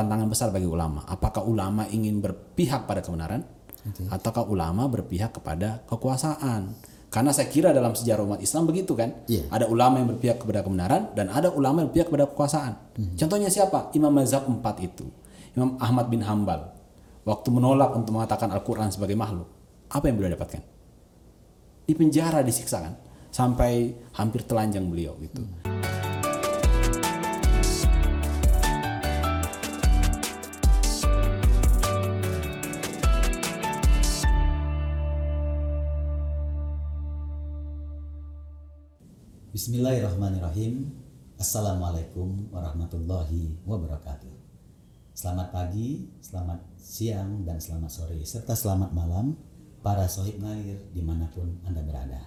tantangan 0.00 0.28
besar 0.32 0.48
bagi 0.48 0.64
ulama. 0.64 1.04
Apakah 1.04 1.44
ulama 1.44 1.84
ingin 1.92 2.24
berpihak 2.24 2.88
pada 2.88 3.04
kebenaran, 3.04 3.44
ataukah 4.08 4.48
ulama 4.48 4.88
berpihak 4.88 5.36
kepada 5.36 5.84
kekuasaan? 5.84 6.72
Karena 7.10 7.34
saya 7.34 7.50
kira 7.50 7.74
dalam 7.74 7.92
sejarah 7.92 8.22
umat 8.22 8.40
Islam 8.40 8.70
begitu 8.70 8.94
kan, 8.94 9.12
Iya. 9.26 9.50
ada 9.50 9.66
ulama 9.66 9.98
yang 9.98 10.14
berpihak 10.14 10.40
kepada 10.40 10.62
kebenaran 10.62 11.10
dan 11.12 11.26
ada 11.28 11.50
ulama 11.50 11.82
yang 11.82 11.90
berpihak 11.90 12.06
kepada 12.06 12.24
kekuasaan. 12.30 12.72
Contohnya 13.18 13.50
siapa? 13.50 13.90
Imam 13.98 14.14
Mazhab 14.14 14.46
4 14.46 14.78
itu, 14.78 15.04
Imam 15.58 15.74
Ahmad 15.82 16.06
bin 16.06 16.22
Hambal, 16.22 16.70
waktu 17.26 17.48
menolak 17.50 17.98
untuk 17.98 18.14
mengatakan 18.14 18.54
Al-Quran 18.54 18.94
sebagai 18.94 19.18
makhluk, 19.18 19.50
apa 19.90 20.06
yang 20.06 20.22
beliau 20.22 20.38
dapatkan? 20.38 20.62
Di 21.90 21.92
penjara 21.98 22.46
disiksa 22.46 22.78
kan, 22.78 22.94
sampai 23.34 23.90
hampir 24.14 24.46
telanjang 24.46 24.86
beliau 24.86 25.18
gitu. 25.18 25.42
Bismillahirrahmanirrahim. 39.60 40.88
Assalamualaikum 41.36 42.48
warahmatullahi 42.48 43.60
wabarakatuh. 43.68 44.32
Selamat 45.12 45.52
pagi, 45.52 46.08
selamat 46.24 46.64
siang, 46.80 47.44
dan 47.44 47.60
selamat 47.60 47.92
sore, 47.92 48.16
serta 48.24 48.56
selamat 48.56 48.96
malam 48.96 49.36
para 49.84 50.08
sohib 50.08 50.40
ngalir 50.40 50.80
di 50.96 51.04
mana 51.04 51.28
pun 51.28 51.60
Anda 51.68 51.84
berada. 51.84 52.24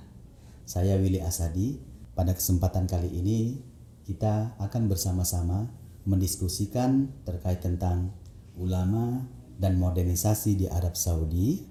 Saya 0.70 0.94
Willy 1.02 1.26
Asadi. 1.26 1.82
Pada 2.14 2.38
kesempatan 2.38 2.86
kali 2.86 3.10
ini 3.10 3.58
kita 4.06 4.54
akan 4.62 4.86
bersama-sama 4.86 5.74
mendiskusikan 6.06 7.18
terkait 7.26 7.66
tentang 7.66 8.14
ulama 8.62 9.26
dan 9.58 9.82
modernisasi 9.82 10.54
di 10.54 10.70
Arab 10.70 10.94
Saudi 10.94 11.66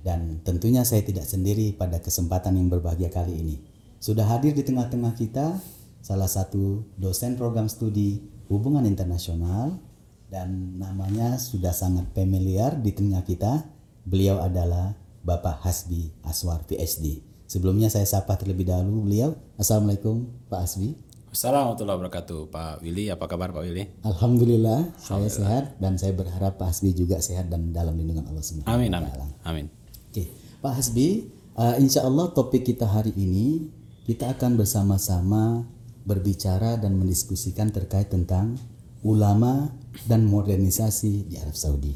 dan 0.00 0.40
tentunya 0.40 0.88
saya 0.88 1.04
tidak 1.04 1.28
sendiri 1.28 1.76
pada 1.76 2.00
kesempatan 2.00 2.56
yang 2.56 2.72
berbahagia 2.72 3.12
kali 3.12 3.44
ini. 3.44 3.71
Sudah 4.02 4.26
hadir 4.26 4.50
di 4.50 4.66
tengah-tengah 4.66 5.14
kita 5.14 5.62
salah 6.02 6.26
satu 6.26 6.82
dosen 6.98 7.38
program 7.38 7.70
studi 7.70 8.18
hubungan 8.50 8.82
internasional 8.82 9.78
dan 10.26 10.74
namanya 10.74 11.38
sudah 11.38 11.70
sangat 11.70 12.10
familiar 12.10 12.74
di 12.82 12.90
tengah 12.90 13.22
kita. 13.22 13.62
Beliau 14.02 14.42
adalah 14.42 14.98
Bapak 15.22 15.62
Hasbi 15.62 16.10
Aswar 16.26 16.66
PhD. 16.66 17.22
Sebelumnya 17.46 17.94
saya 17.94 18.02
sapa 18.02 18.34
terlebih 18.34 18.66
dahulu 18.66 19.06
beliau. 19.06 19.38
Assalamualaikum 19.54 20.26
Pak 20.50 20.66
Hasbi. 20.66 20.98
Assalamualaikum 21.30 21.86
warahmatullahi 21.86 21.98
wabarakatuh. 22.02 22.40
Pak 22.50 22.74
Willy, 22.82 23.06
apa 23.06 23.24
kabar 23.30 23.54
Pak 23.54 23.62
Willy? 23.62 23.86
Alhamdulillah 24.02 24.98
saya 24.98 25.30
sehat 25.30 25.78
dan 25.78 25.94
saya 25.94 26.10
berharap 26.10 26.58
Pak 26.58 26.74
Hasbi 26.74 26.90
juga 26.90 27.22
sehat 27.22 27.54
dan 27.54 27.70
dalam 27.70 27.94
lindungan 27.94 28.26
Allah 28.26 28.42
Subhanahu 28.42 28.66
Amin, 28.66 28.90
amin, 28.90 29.14
amin. 29.46 29.66
Oke, 30.10 30.26
Pak 30.58 30.74
Hasbi, 30.74 31.30
uh, 31.54 31.78
insya 31.78 32.02
Allah 32.02 32.34
topik 32.34 32.66
kita 32.66 32.90
hari 32.90 33.14
ini 33.14 33.78
kita 34.02 34.34
akan 34.34 34.58
bersama-sama 34.58 35.62
berbicara 36.02 36.74
dan 36.78 36.98
mendiskusikan 36.98 37.70
terkait 37.70 38.10
tentang 38.10 38.58
ulama 39.06 39.70
dan 40.10 40.26
modernisasi 40.26 41.30
di 41.30 41.38
Arab 41.38 41.54
Saudi. 41.54 41.94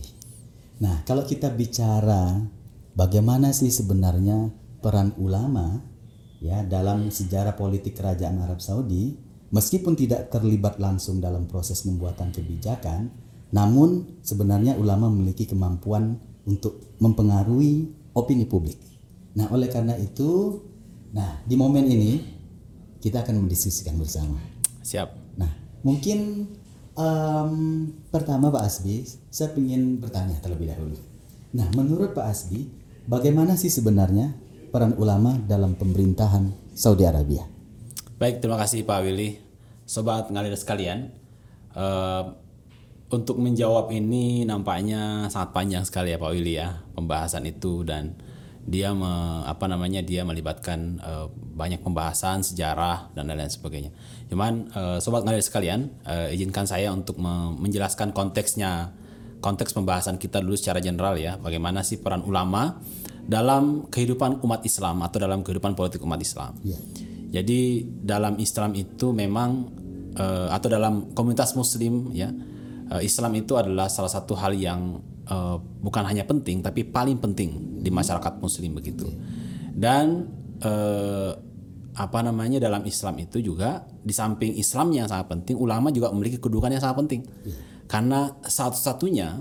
Nah, 0.83 1.03
kalau 1.03 1.27
kita 1.27 1.51
bicara 1.51 2.39
bagaimana 2.95 3.51
sih 3.51 3.75
sebenarnya 3.75 4.55
peran 4.79 5.19
ulama 5.19 5.83
ya 6.39 6.63
dalam 6.63 7.11
sejarah 7.11 7.59
politik 7.59 7.99
kerajaan 7.99 8.39
Arab 8.39 8.63
Saudi, 8.63 9.17
meskipun 9.51 9.99
tidak 9.99 10.31
terlibat 10.31 10.79
langsung 10.79 11.19
dalam 11.19 11.51
proses 11.51 11.83
pembuatan 11.83 12.31
kebijakan, 12.31 13.11
namun 13.51 14.21
sebenarnya 14.23 14.79
ulama 14.79 15.11
memiliki 15.11 15.47
kemampuan 15.49 16.23
untuk 16.47 16.95
mempengaruhi 17.03 17.91
opini 18.15 18.47
publik. 18.47 18.79
Nah, 19.35 19.51
oleh 19.51 19.67
karena 19.67 19.99
itu, 19.99 20.63
nah 21.17 21.41
di 21.49 21.57
momen 21.57 21.89
ini 21.89 22.37
kita 23.01 23.23
akan 23.23 23.47
mendiskusikan 23.47 23.95
bersama. 23.97 24.35
Siap. 24.83 25.39
Nah, 25.39 25.51
mungkin 25.87 26.51
em, 26.99 27.53
pertama 28.11 28.51
Pak 28.51 28.63
Asbi, 28.67 29.07
saya 29.31 29.55
ingin 29.55 30.03
bertanya 30.03 30.35
terlebih 30.43 30.75
dahulu. 30.75 30.99
Nah, 31.55 31.71
menurut 31.79 32.19
Pak 32.19 32.27
Asbi, 32.27 32.67
bagaimana 33.07 33.55
sih 33.55 33.71
sebenarnya 33.71 34.35
peran 34.75 34.99
ulama 34.99 35.39
dalam 35.39 35.79
pemerintahan 35.79 36.51
Saudi 36.75 37.07
Arabia? 37.07 37.47
Baik, 38.19 38.43
terima 38.43 38.59
kasih 38.59 38.83
Pak 38.83 39.07
Willy. 39.07 39.39
Sobat 39.87 40.27
ngalir 40.35 40.59
sekalian, 40.59 41.15
eh, 41.79 42.25
untuk 43.07 43.39
menjawab 43.39 43.95
ini 43.95 44.43
nampaknya 44.43 45.31
sangat 45.31 45.55
panjang 45.55 45.87
sekali 45.87 46.11
ya 46.11 46.19
Pak 46.19 46.31
Willy 46.35 46.59
ya 46.59 46.83
pembahasan 46.99 47.47
itu 47.47 47.87
dan 47.87 48.19
dia 48.67 48.91
me- 48.91 49.47
apa 49.47 49.71
namanya 49.71 50.03
dia 50.03 50.27
melibatkan 50.27 50.99
eh, 50.99 51.27
banyak 51.31 51.81
pembahasan 51.87 52.43
sejarah 52.43 53.15
dan 53.15 53.31
lain-lain 53.31 53.49
sebagainya. 53.49 53.95
Cuman 54.27 54.69
eh, 54.75 54.99
sobat 54.99 55.23
ngalir 55.23 55.41
sekalian, 55.41 55.87
eh, 56.03 56.35
izinkan 56.35 56.67
saya 56.67 56.91
untuk 56.91 57.17
me- 57.23 57.55
menjelaskan 57.63 58.11
konteksnya 58.11 58.91
konteks 59.39 59.71
pembahasan 59.71 60.19
kita 60.19 60.43
dulu 60.43 60.59
secara 60.59 60.83
general 60.83 61.15
ya 61.15 61.39
bagaimana 61.39 61.87
sih 61.87 62.03
peran 62.03 62.27
ulama 62.27 62.83
dalam 63.23 63.87
kehidupan 63.87 64.43
umat 64.43 64.67
Islam 64.67 65.03
atau 65.07 65.19
dalam 65.23 65.47
kehidupan 65.47 65.79
politik 65.79 66.03
umat 66.03 66.19
Islam. 66.19 66.59
Ya. 66.67 66.79
Jadi 67.41 67.87
dalam 68.03 68.39
Islam 68.43 68.75
itu 68.75 69.15
memang 69.15 69.71
eh, 70.19 70.49
atau 70.51 70.67
dalam 70.67 71.15
komunitas 71.15 71.55
Muslim 71.55 72.11
ya 72.11 72.35
eh, 72.91 73.03
Islam 73.07 73.31
itu 73.39 73.55
adalah 73.55 73.87
salah 73.87 74.11
satu 74.11 74.35
hal 74.35 74.59
yang 74.59 74.99
eh, 75.27 75.57
bukan 75.59 76.03
hanya 76.07 76.25
penting 76.25 76.63
tapi 76.63 76.87
paling 76.87 77.19
penting 77.19 77.83
di 77.83 77.91
masyarakat 77.91 78.39
Muslim 78.39 78.79
begitu. 78.79 79.07
Dan 79.77 80.31
eh, 80.63 81.33
apa 81.97 82.19
namanya 82.21 82.61
dalam 82.61 82.85
Islam 82.85 83.17
itu 83.21 83.41
juga 83.41 83.89
di 83.89 84.13
samping 84.13 84.53
Islam 84.57 84.93
yang 84.93 85.09
sangat 85.09 85.33
penting, 85.33 85.57
ulama 85.57 85.89
juga 85.89 86.13
memiliki 86.13 86.37
kedudukan 86.37 86.73
yang 86.73 86.83
sangat 86.83 86.99
penting. 87.05 87.23
Karena 87.89 88.29
satu-satunya 88.43 89.41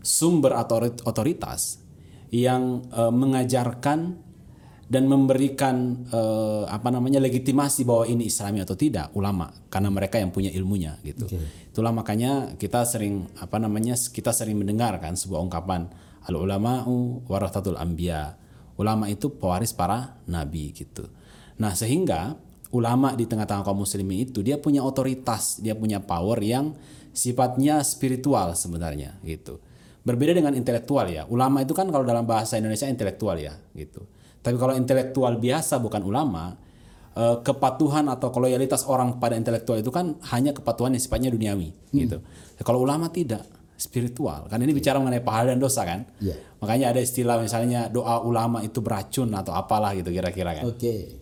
sumber 0.00 0.56
otorit- 0.56 1.02
otoritas 1.04 1.82
yang 2.30 2.86
eh, 2.90 3.12
mengajarkan 3.12 4.29
dan 4.90 5.06
memberikan 5.06 6.02
eh, 6.10 6.64
apa 6.66 6.90
namanya 6.90 7.22
legitimasi 7.22 7.86
bahwa 7.86 8.10
ini 8.10 8.26
Islami 8.26 8.58
atau 8.58 8.74
tidak 8.74 9.14
ulama 9.14 9.46
karena 9.70 9.86
mereka 9.86 10.18
yang 10.18 10.34
punya 10.34 10.50
ilmunya 10.50 10.98
gitu. 11.06 11.30
Itulah 11.70 11.94
makanya 11.94 12.58
kita 12.58 12.82
sering 12.82 13.30
apa 13.38 13.62
namanya 13.62 13.94
kita 13.94 14.34
sering 14.34 14.58
mendengarkan 14.58 15.14
sebuah 15.14 15.46
ungkapan 15.46 15.86
al 16.26 16.34
ulama'u 16.34 17.22
warathatul 17.30 17.78
anbiya. 17.78 18.34
Ulama 18.82 19.06
itu 19.06 19.30
pewaris 19.30 19.70
para 19.70 20.18
nabi 20.26 20.74
gitu. 20.74 21.06
Nah, 21.62 21.76
sehingga 21.76 22.34
ulama 22.74 23.14
di 23.14 23.30
tengah-tengah 23.30 23.62
kaum 23.62 23.86
muslimin 23.86 24.26
itu 24.26 24.42
dia 24.42 24.58
punya 24.58 24.82
otoritas, 24.82 25.62
dia 25.62 25.76
punya 25.78 26.02
power 26.02 26.40
yang 26.42 26.74
sifatnya 27.14 27.84
spiritual 27.86 28.58
sebenarnya 28.58 29.22
gitu. 29.22 29.62
Berbeda 30.02 30.32
dengan 30.32 30.56
intelektual 30.56 31.06
ya. 31.12 31.28
Ulama 31.28 31.62
itu 31.62 31.76
kan 31.76 31.86
kalau 31.92 32.02
dalam 32.02 32.24
bahasa 32.24 32.56
Indonesia 32.56 32.88
intelektual 32.88 33.36
ya 33.38 33.54
gitu. 33.76 34.02
Tapi 34.40 34.56
kalau 34.56 34.72
intelektual 34.72 35.36
biasa 35.36 35.76
bukan 35.78 36.00
ulama, 36.00 36.56
eh, 37.16 37.36
kepatuhan 37.44 38.08
atau 38.08 38.32
loyalitas 38.40 38.88
orang 38.88 39.20
pada 39.20 39.36
intelektual 39.36 39.80
itu 39.80 39.92
kan 39.92 40.16
hanya 40.32 40.56
kepatuhan 40.56 40.96
yang 40.96 41.02
sifatnya 41.02 41.30
duniawi 41.32 41.70
gitu. 41.92 42.24
Kalau 42.64 42.84
ulama 42.84 43.12
tidak 43.12 43.44
spiritual. 43.80 44.44
Kan 44.52 44.60
ini 44.60 44.76
bicara 44.76 45.00
mengenai 45.00 45.24
pahala 45.24 45.56
dan 45.56 45.60
dosa 45.60 45.88
kan. 45.88 46.04
Iya. 46.20 46.36
Makanya 46.60 46.92
ada 46.92 47.00
istilah 47.00 47.40
misalnya 47.40 47.88
doa 47.88 48.20
ulama 48.20 48.60
itu 48.60 48.84
beracun 48.84 49.32
atau 49.32 49.56
apalah 49.56 49.96
gitu 49.96 50.12
kira-kira 50.12 50.60
kan 50.60 50.68
Oke. 50.68 51.16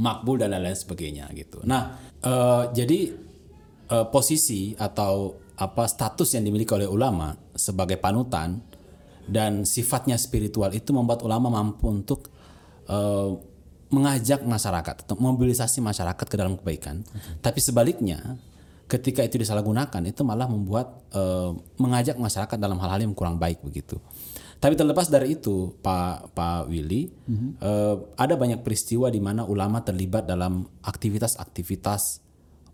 makbul 0.00 0.40
dan 0.40 0.56
lain-lain 0.56 0.74
sebagainya 0.74 1.28
gitu. 1.36 1.60
Nah, 1.68 2.00
eh, 2.24 2.62
jadi 2.72 3.00
eh, 3.92 4.06
posisi 4.08 4.72
atau 4.72 5.36
apa 5.58 5.84
status 5.84 6.38
yang 6.38 6.48
dimiliki 6.48 6.72
oleh 6.72 6.88
ulama 6.88 7.34
sebagai 7.52 7.98
panutan 8.00 8.62
dan 9.28 9.68
sifatnya 9.68 10.16
spiritual 10.16 10.72
itu 10.72 10.94
membuat 10.96 11.20
ulama 11.26 11.52
mampu 11.52 11.90
untuk 11.90 12.32
eh, 12.88 13.30
mengajak 13.88 14.44
masyarakat 14.44 15.08
atau 15.08 15.16
mobilisasi 15.16 15.80
masyarakat 15.80 16.26
ke 16.28 16.36
dalam 16.36 16.60
kebaikan. 16.60 17.00
Tapi 17.40 17.60
sebaliknya, 17.60 18.36
ketika 18.84 19.24
itu 19.24 19.40
disalahgunakan 19.40 20.02
itu 20.04 20.20
malah 20.24 20.48
membuat 20.48 21.04
eh, 21.12 21.52
mengajak 21.80 22.16
masyarakat 22.16 22.56
dalam 22.56 22.76
hal-hal 22.80 23.00
yang 23.04 23.14
kurang 23.16 23.40
baik 23.40 23.64
begitu. 23.64 23.96
Tapi 24.58 24.74
terlepas 24.74 25.06
dari 25.06 25.38
itu, 25.38 25.78
Pak 25.78 26.34
Pak 26.34 26.66
Willy, 26.66 27.06
eh, 27.62 27.96
ada 28.18 28.34
banyak 28.34 28.60
peristiwa 28.66 29.06
di 29.06 29.22
mana 29.22 29.46
ulama 29.46 29.86
terlibat 29.86 30.26
dalam 30.26 30.66
aktivitas-aktivitas 30.82 32.26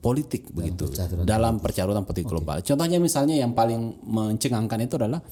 politik 0.04 0.52
begitu 0.52 0.84
percaturan 0.92 1.24
dalam 1.24 1.54
percarutan 1.64 2.04
politik 2.04 2.28
global. 2.28 2.60
Contohnya 2.60 3.00
misalnya 3.00 3.40
yang 3.40 3.56
paling 3.56 4.04
mencengangkan 4.04 4.84
itu 4.84 5.00
adalah 5.00 5.24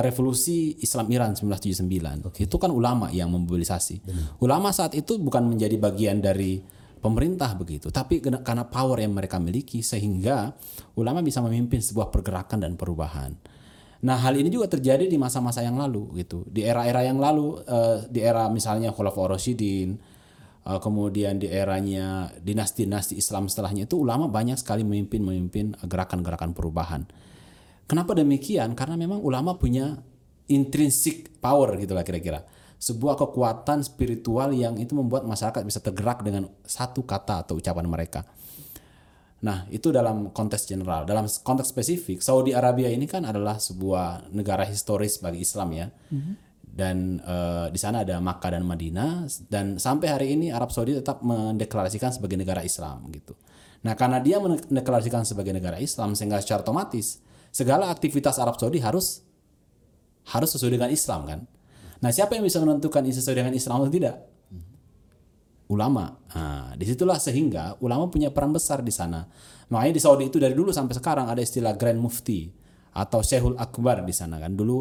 revolusi 0.00 0.80
Islam 0.80 1.12
Iran 1.12 1.36
1979. 1.36 2.32
Itu 2.40 2.56
kan 2.56 2.72
ulama 2.72 3.12
yang 3.12 3.28
memobilisasi. 3.28 4.00
Ulama 4.40 4.72
saat 4.72 4.96
itu 4.96 5.20
bukan 5.20 5.44
menjadi 5.44 5.76
bagian 5.76 6.24
dari 6.24 6.64
pemerintah 7.02 7.52
begitu, 7.58 7.92
tapi 7.92 8.22
karena 8.22 8.64
power 8.64 9.02
yang 9.02 9.12
mereka 9.12 9.36
miliki 9.42 9.82
sehingga 9.84 10.54
ulama 10.96 11.20
bisa 11.20 11.42
memimpin 11.44 11.82
sebuah 11.82 12.08
pergerakan 12.08 12.62
dan 12.62 12.72
perubahan. 12.78 13.34
Nah, 14.02 14.18
hal 14.18 14.34
ini 14.34 14.50
juga 14.50 14.66
terjadi 14.70 15.06
di 15.06 15.18
masa-masa 15.18 15.62
yang 15.62 15.78
lalu 15.78 16.22
gitu. 16.22 16.46
Di 16.46 16.66
era-era 16.66 17.06
yang 17.06 17.20
lalu 17.22 17.60
eh, 17.62 18.06
di 18.10 18.18
era 18.22 18.46
misalnya 18.50 18.90
Khulafaur 18.90 19.34
Rasyidin, 19.34 19.94
eh, 20.66 20.80
kemudian 20.82 21.38
di 21.38 21.50
eranya 21.50 22.30
dinasti-dinasti 22.38 23.18
Islam 23.18 23.46
setelahnya 23.46 23.86
itu 23.86 23.98
ulama 24.02 24.26
banyak 24.30 24.58
sekali 24.58 24.82
memimpin-memimpin 24.82 25.86
gerakan-gerakan 25.86 26.54
perubahan. 26.54 27.02
Kenapa 27.92 28.16
demikian? 28.16 28.72
Karena 28.72 28.96
memang 28.96 29.20
ulama 29.20 29.52
punya 29.60 30.00
intrinsic 30.48 31.28
power 31.44 31.76
gitu 31.76 31.92
lah 31.92 32.00
kira-kira. 32.00 32.40
Sebuah 32.80 33.20
kekuatan 33.20 33.84
spiritual 33.84 34.56
yang 34.56 34.80
itu 34.80 34.96
membuat 34.96 35.28
masyarakat 35.28 35.60
bisa 35.60 35.84
tergerak 35.84 36.24
dengan 36.24 36.48
satu 36.64 37.04
kata 37.04 37.44
atau 37.44 37.60
ucapan 37.60 37.84
mereka. 37.84 38.24
Nah, 39.44 39.68
itu 39.68 39.92
dalam 39.92 40.32
konteks 40.32 40.72
general. 40.72 41.04
Dalam 41.04 41.28
konteks 41.28 41.68
spesifik, 41.68 42.24
Saudi 42.24 42.56
Arabia 42.56 42.88
ini 42.88 43.04
kan 43.04 43.28
adalah 43.28 43.60
sebuah 43.60 44.32
negara 44.32 44.64
historis 44.64 45.20
bagi 45.20 45.44
Islam 45.44 45.76
ya. 45.76 45.92
Dan 46.64 47.20
eh, 47.20 47.66
di 47.68 47.76
sana 47.76 48.08
ada 48.08 48.16
Makkah 48.24 48.56
dan 48.56 48.64
Madinah 48.64 49.28
dan 49.52 49.76
sampai 49.76 50.08
hari 50.08 50.26
ini 50.32 50.48
Arab 50.48 50.72
Saudi 50.72 50.96
tetap 50.96 51.20
mendeklarasikan 51.20 52.08
sebagai 52.08 52.40
negara 52.40 52.64
Islam 52.64 53.04
gitu. 53.12 53.36
Nah, 53.84 53.92
karena 54.00 54.16
dia 54.16 54.40
mendeklarasikan 54.40 55.28
sebagai 55.28 55.52
negara 55.52 55.76
Islam 55.76 56.16
sehingga 56.16 56.40
secara 56.40 56.64
otomatis 56.64 57.20
segala 57.52 57.92
aktivitas 57.92 58.40
Arab 58.40 58.56
Saudi 58.56 58.80
harus 58.80 59.20
harus 60.32 60.50
sesuai 60.56 60.80
dengan 60.80 60.88
Islam 60.88 61.28
kan. 61.28 61.40
Nah, 62.02 62.10
siapa 62.10 62.34
yang 62.34 62.42
bisa 62.42 62.58
menentukan 62.58 63.04
ini 63.06 63.14
sesuai 63.14 63.36
dengan 63.38 63.54
Islam 63.54 63.84
atau 63.84 63.92
tidak? 63.92 64.16
Ulama. 65.70 66.18
Nah, 66.34 66.74
di 66.74 66.84
situlah 66.84 67.16
sehingga 67.16 67.78
ulama 67.78 68.10
punya 68.10 68.34
peran 68.34 68.50
besar 68.50 68.82
di 68.82 68.90
sana. 68.90 69.24
Makanya 69.70 69.94
di 69.94 70.02
Saudi 70.02 70.26
itu 70.28 70.36
dari 70.36 70.52
dulu 70.52 70.74
sampai 70.74 70.98
sekarang 70.98 71.30
ada 71.30 71.38
istilah 71.38 71.78
Grand 71.78 71.96
Mufti 71.96 72.50
atau 72.92 73.24
Syekhul 73.24 73.56
Akbar 73.56 74.04
di 74.04 74.12
sana 74.12 74.36
kan. 74.42 74.52
Dulu 74.52 74.76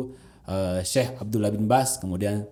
eh, 0.50 0.82
Syekh 0.84 1.22
Abdullah 1.22 1.54
bin 1.54 1.70
Bas, 1.70 2.02
kemudian 2.02 2.44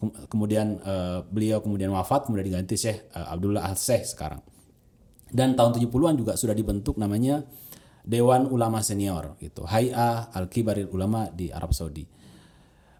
ke- 0.00 0.26
kemudian 0.26 0.80
eh, 0.82 1.18
beliau 1.28 1.62
kemudian 1.62 1.92
wafat, 1.94 2.26
kemudian 2.26 2.50
diganti 2.50 2.74
Syekh 2.74 3.12
eh, 3.14 3.26
Abdullah 3.30 3.62
Al 3.62 3.78
Syekh 3.78 4.10
sekarang. 4.10 4.42
Dan 5.30 5.54
tahun 5.54 5.78
70-an 5.78 6.14
juga 6.18 6.32
sudah 6.34 6.54
dibentuk 6.54 6.98
namanya 6.98 7.46
Dewan 8.04 8.46
Ulama 8.52 8.84
Senior 8.84 9.40
gitu. 9.40 9.64
Hay'ah 9.64 10.28
Al-Kibaril 10.36 10.92
Ulama 10.92 11.32
di 11.32 11.48
Arab 11.48 11.72
Saudi. 11.72 12.04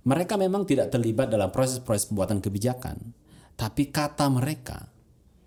Mereka 0.05 0.37
memang 0.37 0.65
tidak 0.69 0.93
terlibat 0.93 1.33
dalam 1.33 1.49
proses-proses 1.49 2.09
pembuatan 2.09 2.41
kebijakan, 2.41 2.97
tapi 3.57 3.89
kata 3.89 4.29
mereka, 4.29 4.89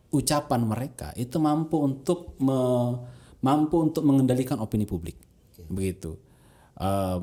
ucapan 0.10 0.62
mereka 0.66 1.14
itu 1.14 1.38
mampu 1.38 1.78
untuk 1.78 2.38
me- 2.42 2.98
mampu 3.42 3.78
untuk 3.82 4.02
mengendalikan 4.02 4.58
opini 4.58 4.90
publik. 4.90 5.18
Begitu. 5.70 6.18
Eh, 6.78 7.18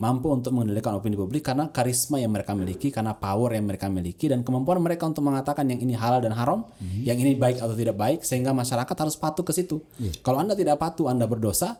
mampu 0.00 0.32
untuk 0.32 0.56
mengendalikan 0.56 0.96
opini 0.96 1.12
publik 1.12 1.44
karena 1.44 1.68
karisma 1.68 2.16
yang 2.16 2.32
mereka 2.32 2.56
miliki, 2.56 2.88
karena 2.88 3.12
power 3.12 3.52
yang 3.52 3.68
mereka 3.68 3.92
miliki 3.92 4.32
dan 4.32 4.40
kemampuan 4.40 4.80
mereka 4.80 5.04
untuk 5.04 5.20
mengatakan 5.20 5.68
yang 5.68 5.78
ini 5.78 5.92
halal 5.92 6.24
dan 6.24 6.32
haram, 6.32 6.64
yang 7.04 7.20
ini 7.20 7.36
baik 7.36 7.60
atau 7.60 7.76
tidak 7.76 8.00
baik 8.00 8.24
sehingga 8.24 8.56
masyarakat 8.56 8.96
harus 8.96 9.20
patuh 9.20 9.44
ke 9.44 9.52
situ. 9.52 9.84
Kalau 10.24 10.40
Anda 10.40 10.56
tidak 10.56 10.80
patuh, 10.80 11.12
Anda 11.12 11.28
berdosa 11.28 11.76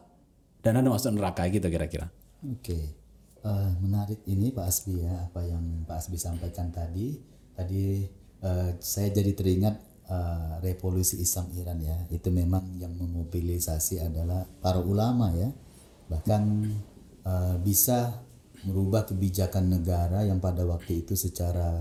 dan 0.61 0.77
Anda 0.77 0.93
masuk 0.93 1.17
neraka 1.17 1.49
gitu 1.49 1.73
kira-kira. 1.73 2.13
Oke, 2.41 3.01
Eh, 3.41 3.71
menarik 3.81 4.21
ini 4.29 4.53
Pak 4.53 4.69
Asbi 4.69 5.01
ya 5.01 5.25
apa 5.25 5.41
yang 5.41 5.89
Pak 5.89 5.97
Asbi 5.97 6.21
sampaikan 6.21 6.69
tadi. 6.69 7.17
Tadi 7.57 8.05
eh, 8.45 8.71
saya 8.77 9.09
jadi 9.09 9.33
teringat 9.33 9.75
eh, 10.13 10.55
revolusi 10.61 11.17
Islam 11.25 11.49
Iran 11.57 11.81
ya. 11.81 11.97
Itu 12.13 12.29
memang 12.29 12.77
yang 12.77 12.93
memobilisasi 12.93 14.05
adalah 14.05 14.45
para 14.61 14.85
ulama 14.85 15.33
ya. 15.33 15.49
Bahkan 16.13 16.43
eh, 17.25 17.57
bisa 17.61 18.25
merubah 18.67 19.09
kebijakan 19.09 19.73
negara 19.73 20.25
yang 20.25 20.37
pada 20.39 20.65
waktu 20.69 21.05
itu 21.07 21.17
secara 21.17 21.81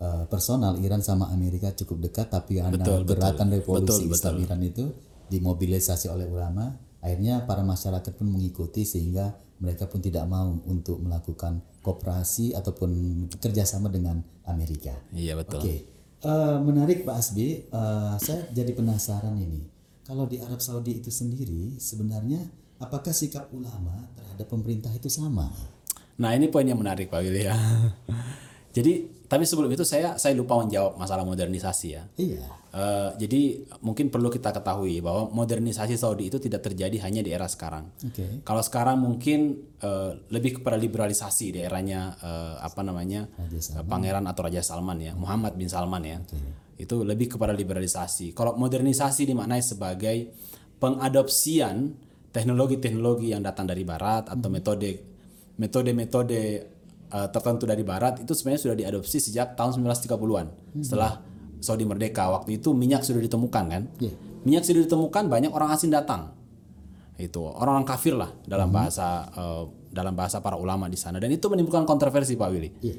eh, 0.00 0.24
personal 0.28 0.76
Iran 0.80 1.00
sama 1.00 1.32
Amerika 1.32 1.72
cukup 1.72 2.10
dekat 2.10 2.28
tapi 2.32 2.60
karena 2.60 2.84
gerakan 3.04 3.48
revolusi 3.52 4.08
Betul, 4.08 4.14
Islam 4.14 4.36
Iran 4.44 4.60
itu 4.64 4.84
dimobilisasi 5.28 6.08
oleh 6.08 6.28
ulama 6.28 6.72
akhirnya 7.04 7.46
para 7.46 7.62
masyarakat 7.62 8.12
pun 8.16 8.28
mengikuti 8.28 8.82
sehingga 8.82 9.36
mereka 9.58 9.90
pun 9.90 9.98
tidak 9.98 10.26
mau 10.30 10.54
untuk 10.66 11.02
melakukan 11.02 11.62
kooperasi 11.82 12.54
ataupun 12.54 12.90
kerjasama 13.42 13.90
dengan 13.90 14.22
Amerika. 14.46 14.94
Iya 15.10 15.34
betul. 15.34 15.58
Oke, 15.58 15.74
Eh, 16.18 16.58
menarik 16.66 17.06
Pak 17.06 17.14
Asbi. 17.14 17.70
Eh, 17.70 18.14
saya 18.18 18.50
jadi 18.50 18.74
penasaran 18.74 19.38
ini. 19.38 19.70
Kalau 20.02 20.26
di 20.26 20.42
Arab 20.42 20.58
Saudi 20.58 20.98
itu 20.98 21.14
sendiri 21.14 21.78
sebenarnya 21.78 22.42
apakah 22.78 23.12
sikap 23.14 23.50
ulama 23.54 24.06
terhadap 24.14 24.46
pemerintah 24.46 24.90
itu 24.94 25.10
sama? 25.10 25.50
Nah 26.18 26.34
ini 26.34 26.50
poin 26.50 26.66
yang 26.66 26.78
menarik 26.78 27.10
Pak 27.10 27.20
Willy 27.22 27.46
ya. 27.46 27.54
Jadi 28.76 29.18
tapi 29.28 29.44
sebelum 29.44 29.68
itu 29.68 29.84
saya 29.84 30.16
saya 30.16 30.32
lupa 30.32 30.56
menjawab 30.56 30.96
masalah 30.96 31.22
modernisasi 31.28 31.88
ya. 31.92 32.02
Iya. 32.16 32.48
Eh, 32.68 33.10
jadi 33.24 33.64
mungkin 33.80 34.12
perlu 34.12 34.28
kita 34.28 34.52
ketahui 34.52 35.00
bahwa 35.00 35.32
modernisasi 35.32 35.96
Saudi 35.96 36.28
itu 36.28 36.36
tidak 36.36 36.68
terjadi 36.68 37.00
hanya 37.04 37.24
di 37.24 37.32
era 37.32 37.48
sekarang. 37.48 37.92
Oke. 38.04 38.44
Kalau 38.44 38.60
sekarang 38.60 39.00
mungkin 39.00 39.56
eh, 39.80 40.12
lebih 40.28 40.60
kepada 40.60 40.76
liberalisasi 40.76 41.56
di 41.56 41.60
eranya 41.64 42.12
eh, 42.20 42.56
apa 42.60 42.80
namanya 42.84 43.24
Pangeran 43.88 44.24
atau 44.28 44.48
Raja 44.48 44.60
Salman 44.60 45.00
ya, 45.00 45.12
Muhammad 45.16 45.56
bin 45.56 45.68
Salman 45.68 46.04
ya. 46.04 46.18
Itu 46.76 47.04
lebih 47.04 47.36
kepada 47.36 47.56
liberalisasi. 47.56 48.36
Kalau 48.36 48.56
modernisasi 48.56 49.28
dimaknai 49.28 49.64
sebagai 49.64 50.32
pengadopsian 50.80 52.07
teknologi-teknologi 52.32 53.32
yang 53.32 53.40
datang 53.40 53.64
dari 53.64 53.82
Barat 53.82 54.28
atau 54.28 54.48
metode 54.52 54.90
metode-metode 55.58 56.40
eh, 57.08 57.28
tertentu 57.32 57.64
dari 57.66 57.82
Barat 57.82 58.22
itu 58.22 58.32
sebenarnya 58.36 58.62
sudah 58.62 58.76
diadopsi 58.78 59.18
sejak 59.18 59.58
tahun 59.58 59.82
1930-an 59.82 60.46
setelah 60.84 61.18
Saudi 61.58 61.82
merdeka. 61.82 62.30
Waktu 62.30 62.62
itu 62.62 62.70
minyak 62.70 63.02
sudah 63.02 63.18
ditemukan 63.18 63.64
kan? 63.66 63.82
Iya. 63.98 64.14
Minyak 64.46 64.62
sudah 64.62 64.86
ditemukan, 64.86 65.26
banyak 65.26 65.50
orang 65.50 65.74
asing 65.74 65.90
datang 65.90 66.38
itu 67.18 67.42
orang-orang 67.42 67.82
kafir 67.82 68.14
lah 68.14 68.30
dalam 68.46 68.70
bahasa 68.70 69.26
eh, 69.26 69.64
dalam 69.90 70.14
bahasa 70.14 70.38
para 70.38 70.54
ulama 70.54 70.86
di 70.86 70.94
sana 70.94 71.18
dan 71.18 71.34
itu 71.34 71.50
menimbulkan 71.50 71.82
kontroversi 71.82 72.38
Pak 72.38 72.48
Willy. 72.54 72.70
Iya. 72.78 72.96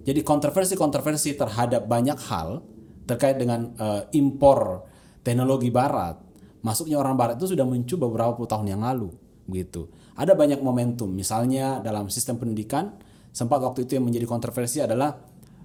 Jadi 0.00 0.20
kontroversi-kontroversi 0.26 1.38
terhadap 1.38 1.86
banyak 1.86 2.18
hal 2.26 2.66
terkait 3.06 3.38
dengan 3.38 3.70
eh, 3.78 4.02
impor 4.18 4.82
teknologi 5.22 5.70
Barat, 5.70 6.18
masuknya 6.60 6.96
orang 7.00 7.16
Barat 7.16 7.36
itu 7.40 7.52
sudah 7.56 7.64
muncul 7.64 7.96
beberapa 7.96 8.36
puluh 8.36 8.48
tahun 8.48 8.72
yang 8.72 8.82
lalu, 8.84 9.10
begitu. 9.48 9.88
Ada 10.16 10.36
banyak 10.36 10.60
momentum, 10.60 11.08
misalnya 11.08 11.80
dalam 11.80 12.12
sistem 12.12 12.36
pendidikan 12.36 12.92
sempat 13.32 13.62
waktu 13.62 13.88
itu 13.88 13.96
yang 13.96 14.04
menjadi 14.04 14.26
kontroversi 14.28 14.84
adalah 14.84 15.16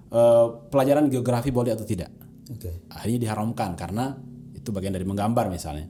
eh, 0.08 0.46
pelajaran 0.72 1.10
geografi 1.12 1.50
boleh 1.52 1.74
atau 1.74 1.84
tidak 1.84 2.08
Oke. 2.46 2.88
akhirnya 2.88 3.26
diharamkan 3.26 3.74
karena 3.74 4.16
itu 4.54 4.74
bagian 4.74 4.94
dari 4.94 5.06
menggambar 5.06 5.46
misalnya. 5.46 5.86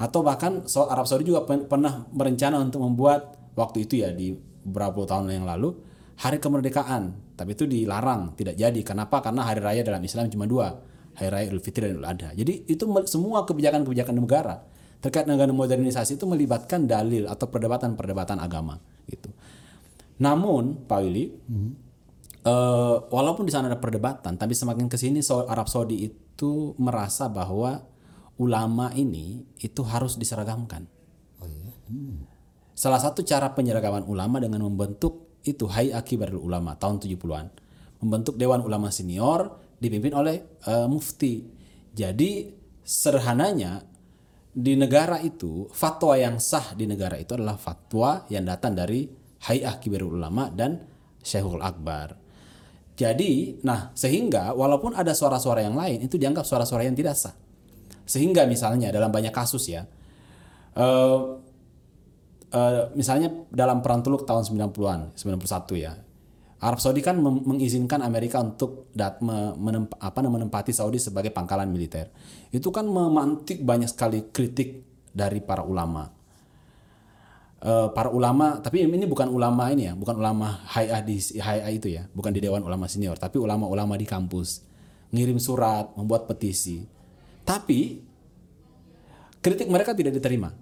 Atau 0.00 0.24
bahkan 0.24 0.64
so- 0.64 0.88
Arab 0.88 1.04
Saudi 1.04 1.28
juga 1.28 1.44
pen- 1.44 1.68
pernah 1.68 2.08
berencana 2.08 2.56
untuk 2.56 2.80
membuat 2.80 3.36
waktu 3.52 3.84
itu 3.84 4.00
ya 4.00 4.12
di 4.16 4.32
beberapa 4.64 4.96
puluh 4.96 5.08
tahun 5.08 5.28
yang 5.28 5.44
lalu 5.44 5.76
hari 6.14 6.40
kemerdekaan, 6.40 7.34
tapi 7.36 7.52
itu 7.52 7.68
dilarang, 7.68 8.32
tidak 8.38 8.56
jadi. 8.56 8.80
Kenapa? 8.80 9.20
Karena 9.20 9.44
hari 9.44 9.60
raya 9.60 9.82
dalam 9.84 10.00
Islam 10.00 10.30
cuma 10.32 10.48
dua, 10.48 10.72
hari 11.14 11.28
raya 11.30 11.44
Idul 11.50 11.62
Fitri 11.62 11.90
dan 11.90 11.98
Idul 11.98 12.08
Adha. 12.08 12.30
Jadi 12.34 12.66
itu 12.66 12.84
semua 13.06 13.46
kebijakan-kebijakan 13.46 14.14
negara 14.18 14.66
terkait 15.04 15.28
dengan 15.28 15.52
modernisasi 15.52 16.16
itu 16.16 16.24
melibatkan 16.24 16.88
dalil 16.88 17.28
atau 17.28 17.44
perdebatan-perdebatan 17.52 18.40
agama 18.40 18.80
gitu. 19.04 19.28
Namun, 20.16 20.88
Pak 20.88 20.98
Willy, 21.04 21.28
eh, 22.46 22.96
walaupun 23.12 23.44
di 23.44 23.52
sana 23.52 23.68
ada 23.68 23.76
perdebatan, 23.76 24.40
tapi 24.40 24.56
semakin 24.56 24.88
ke 24.88 24.96
sini 24.96 25.20
Arab 25.50 25.68
Saudi 25.68 26.08
itu 26.08 26.72
merasa 26.80 27.28
bahwa 27.28 27.84
ulama 28.40 28.90
ini 28.96 29.44
itu 29.60 29.82
harus 29.84 30.16
diseragamkan. 30.16 30.88
Oh 31.42 31.48
iya. 31.50 31.74
Hmm. 31.90 32.24
Salah 32.74 32.98
satu 32.98 33.22
cara 33.22 33.54
penyeragaman 33.54 34.02
ulama 34.08 34.42
dengan 34.42 34.66
membentuk 34.66 35.38
itu 35.44 35.68
Hai 35.68 35.92
Akibarul 35.92 36.42
Ulama 36.42 36.74
tahun 36.74 36.98
70-an. 36.98 37.46
Membentuk 38.02 38.34
Dewan 38.40 38.64
Ulama 38.64 38.90
Senior 38.90 39.63
dipimpin 39.78 40.14
oleh 40.14 40.60
eh, 40.64 40.86
mufti. 40.86 41.44
Jadi 41.94 42.50
sederhananya 42.84 43.80
di 44.54 44.78
negara 44.78 45.18
itu 45.18 45.66
fatwa 45.74 46.14
yang 46.14 46.38
sah 46.38 46.78
di 46.78 46.86
negara 46.86 47.18
itu 47.18 47.34
adalah 47.34 47.58
fatwa 47.58 48.22
yang 48.30 48.46
datang 48.46 48.78
dari 48.78 49.02
Hay'ah 49.44 49.82
Kibarul 49.82 50.14
Ulama 50.14 50.46
dan 50.48 50.78
Syekhul 51.18 51.60
Akbar. 51.60 52.14
Jadi, 52.94 53.58
nah 53.66 53.90
sehingga 53.98 54.54
walaupun 54.54 54.94
ada 54.94 55.10
suara-suara 55.10 55.66
yang 55.66 55.74
lain 55.74 56.06
itu 56.06 56.14
dianggap 56.14 56.46
suara-suara 56.46 56.86
yang 56.86 56.94
tidak 56.94 57.18
sah. 57.18 57.34
Sehingga 58.06 58.46
misalnya 58.46 58.94
dalam 58.94 59.10
banyak 59.10 59.34
kasus 59.34 59.66
ya, 59.66 59.82
eh, 60.78 61.20
eh, 62.54 62.82
misalnya 62.94 63.34
dalam 63.50 63.82
perang 63.82 64.06
Teluk 64.06 64.22
tahun 64.22 64.46
90-an, 64.46 65.18
91 65.18 65.74
ya, 65.74 65.98
Arab 66.64 66.80
Saudi 66.80 67.04
kan 67.04 67.20
mengizinkan 67.20 68.00
Amerika 68.00 68.40
untuk 68.40 68.88
dat 68.96 69.20
me- 69.20 69.52
menemp- 69.60 70.00
apa 70.00 70.24
menempati 70.24 70.72
Saudi 70.72 70.96
sebagai 70.96 71.28
pangkalan 71.28 71.68
militer. 71.68 72.08
Itu 72.48 72.72
kan 72.72 72.88
memantik 72.88 73.60
banyak 73.60 73.92
sekali 73.92 74.32
kritik 74.32 74.80
dari 75.12 75.44
para 75.44 75.60
ulama. 75.60 76.08
Eh, 77.64 77.88
para 77.92 78.08
ulama, 78.12 78.60
tapi 78.64 78.84
ini 78.84 79.08
bukan 79.08 79.28
ulama 79.28 79.72
ini 79.72 79.88
ya, 79.88 79.96
bukan 79.96 80.20
ulama 80.20 80.64
hayah 80.72 81.00
di 81.00 81.16
hayah 81.36 81.68
itu 81.72 81.88
ya, 81.92 82.08
bukan 82.12 82.28
di 82.28 82.44
Dewan 82.44 82.60
Ulama 82.60 82.84
Senior, 82.88 83.16
tapi 83.16 83.40
ulama-ulama 83.40 83.96
di 83.96 84.04
kampus 84.04 84.64
ngirim 85.08 85.40
surat, 85.40 85.88
membuat 85.96 86.28
petisi. 86.28 86.84
Tapi 87.44 88.04
kritik 89.40 89.68
mereka 89.68 89.96
tidak 89.96 90.16
diterima. 90.16 90.52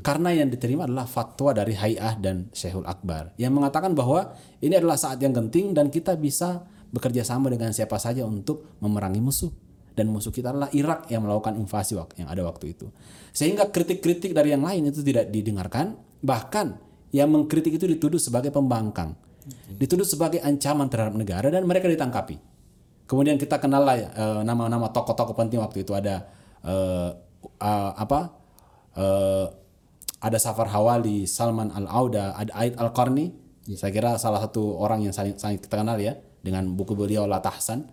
Karena 0.00 0.32
yang 0.32 0.48
diterima 0.48 0.88
adalah 0.88 1.04
fatwa 1.04 1.52
dari 1.52 1.76
Hayah 1.76 2.16
dan 2.16 2.48
Syekhul 2.56 2.88
Akbar 2.88 3.36
yang 3.36 3.52
mengatakan 3.52 3.92
bahwa 3.92 4.32
ini 4.64 4.72
adalah 4.72 4.96
saat 4.96 5.20
yang 5.20 5.36
genting 5.36 5.76
dan 5.76 5.92
kita 5.92 6.16
bisa 6.16 6.64
bekerja 6.88 7.20
sama 7.20 7.52
dengan 7.52 7.68
siapa 7.76 8.00
saja 8.00 8.24
untuk 8.24 8.80
memerangi 8.80 9.20
musuh. 9.20 9.52
Dan 9.92 10.14
musuh 10.14 10.30
kita 10.30 10.54
adalah 10.54 10.70
Irak 10.70 11.10
yang 11.10 11.26
melakukan 11.26 11.58
invasi 11.58 11.98
yang 12.16 12.30
ada 12.30 12.46
waktu 12.46 12.70
itu. 12.70 12.86
Sehingga 13.34 13.68
kritik-kritik 13.68 14.30
dari 14.30 14.54
yang 14.54 14.62
lain 14.62 14.88
itu 14.88 15.02
tidak 15.02 15.26
didengarkan, 15.28 15.98
bahkan 16.22 16.78
yang 17.10 17.28
mengkritik 17.28 17.76
itu 17.76 17.84
dituduh 17.84 18.22
sebagai 18.22 18.54
pembangkang. 18.54 19.18
Dituduh 19.74 20.06
sebagai 20.06 20.38
ancaman 20.38 20.86
terhadap 20.86 21.18
negara 21.18 21.50
dan 21.50 21.66
mereka 21.66 21.90
ditangkapi. 21.90 22.38
Kemudian 23.10 23.40
kita 23.40 23.58
kenal 23.58 23.82
lah 23.82 23.96
eh, 23.98 24.40
nama-nama 24.46 24.86
tokoh-tokoh 24.92 25.34
penting 25.34 25.58
waktu 25.58 25.82
itu 25.82 25.96
ada 25.98 26.30
eh, 26.62 27.10
eh, 27.58 27.90
apa? 27.98 28.37
Eh, 28.98 29.46
ada 30.18 30.38
Safar 30.42 30.66
Hawali, 30.74 31.30
Salman 31.30 31.70
Al 31.70 31.86
Auda, 31.86 32.34
ada 32.34 32.50
Aid 32.58 32.74
Al 32.74 32.90
Qarni. 32.90 33.30
Saya 33.78 33.94
kira 33.94 34.18
salah 34.18 34.42
satu 34.42 34.80
orang 34.80 35.06
yang 35.06 35.14
saling, 35.14 35.38
saling 35.38 35.62
kita 35.62 35.78
kenal 35.78 36.00
ya 36.00 36.18
dengan 36.42 36.66
buku 36.74 36.98
beliau 36.98 37.28
La 37.30 37.38
Tahsan. 37.38 37.86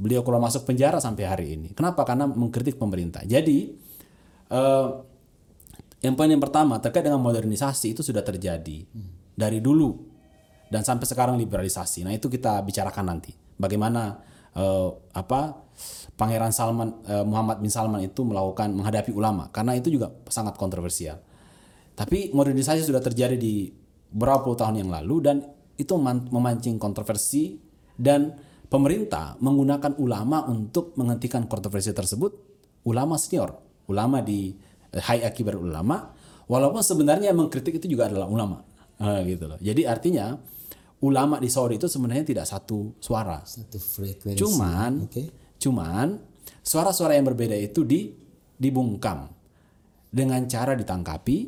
Beliau 0.00 0.24
keluar 0.24 0.40
masuk 0.40 0.64
penjara 0.64 0.96
sampai 0.96 1.28
hari 1.28 1.46
ini. 1.60 1.76
Kenapa? 1.76 2.08
Karena 2.08 2.24
mengkritik 2.24 2.80
pemerintah. 2.80 3.20
Jadi 3.28 3.76
eh, 4.48 4.88
yang 6.00 6.16
poin 6.16 6.32
yang 6.32 6.40
pertama 6.40 6.80
terkait 6.80 7.04
dengan 7.04 7.20
modernisasi 7.20 7.92
itu 7.92 8.00
sudah 8.00 8.24
terjadi 8.24 8.88
dari 9.36 9.60
dulu 9.60 9.92
dan 10.72 10.80
sampai 10.80 11.04
sekarang 11.04 11.36
liberalisasi. 11.36 12.08
Nah 12.08 12.16
itu 12.16 12.32
kita 12.32 12.64
bicarakan 12.64 13.04
nanti. 13.04 13.36
Bagaimana 13.60 14.16
eh, 14.56 14.88
apa 15.14 15.66
Pangeran 16.16 16.52
Salman 16.52 17.00
eh, 17.08 17.24
Muhammad 17.24 17.64
bin 17.64 17.72
Salman 17.72 18.04
itu 18.04 18.20
melakukan 18.24 18.72
menghadapi 18.76 19.10
ulama 19.14 19.48
karena 19.48 19.76
itu 19.76 19.88
juga 19.88 20.12
sangat 20.28 20.60
kontroversial. 20.60 21.16
Tapi 21.96 22.32
modernisasi 22.32 22.84
sudah 22.84 23.00
terjadi 23.04 23.36
di 23.36 23.68
beberapa 24.12 24.48
puluh 24.48 24.58
tahun 24.58 24.80
yang 24.84 24.90
lalu 24.92 25.16
dan 25.20 25.36
itu 25.76 25.96
meman- 25.96 26.28
memancing 26.28 26.76
kontroversi 26.76 27.56
dan 27.96 28.36
pemerintah 28.68 29.36
menggunakan 29.40 29.96
ulama 30.00 30.44
untuk 30.48 30.96
menghentikan 30.96 31.44
kontroversi 31.48 31.92
tersebut. 31.92 32.32
Ulama 32.88 33.20
senior, 33.20 33.60
ulama 33.88 34.24
di 34.24 34.56
eh, 34.92 35.02
Hayat 35.04 35.36
Kibar 35.36 35.56
Ulama, 35.60 36.12
walaupun 36.48 36.80
sebenarnya 36.80 37.32
mengkritik 37.36 37.76
itu 37.80 37.96
juga 37.96 38.08
adalah 38.08 38.28
ulama. 38.28 38.64
Eh, 39.00 39.20
gitu 39.32 39.48
loh. 39.48 39.56
Jadi 39.60 39.88
artinya 39.88 40.36
ulama 41.00 41.40
di 41.40 41.48
Saudi 41.48 41.80
itu 41.80 41.88
sebenarnya 41.88 42.24
tidak 42.24 42.46
satu 42.46 42.96
suara. 43.00 43.40
Satu 43.44 43.80
frekuensi. 43.80 44.40
Cuman, 44.40 45.08
Oke. 45.08 45.56
cuman 45.56 46.20
suara-suara 46.60 47.16
yang 47.16 47.26
berbeda 47.28 47.56
itu 47.56 47.84
di 47.84 48.12
dibungkam 48.60 49.32
dengan 50.12 50.44
cara 50.44 50.76
ditangkapi, 50.76 51.38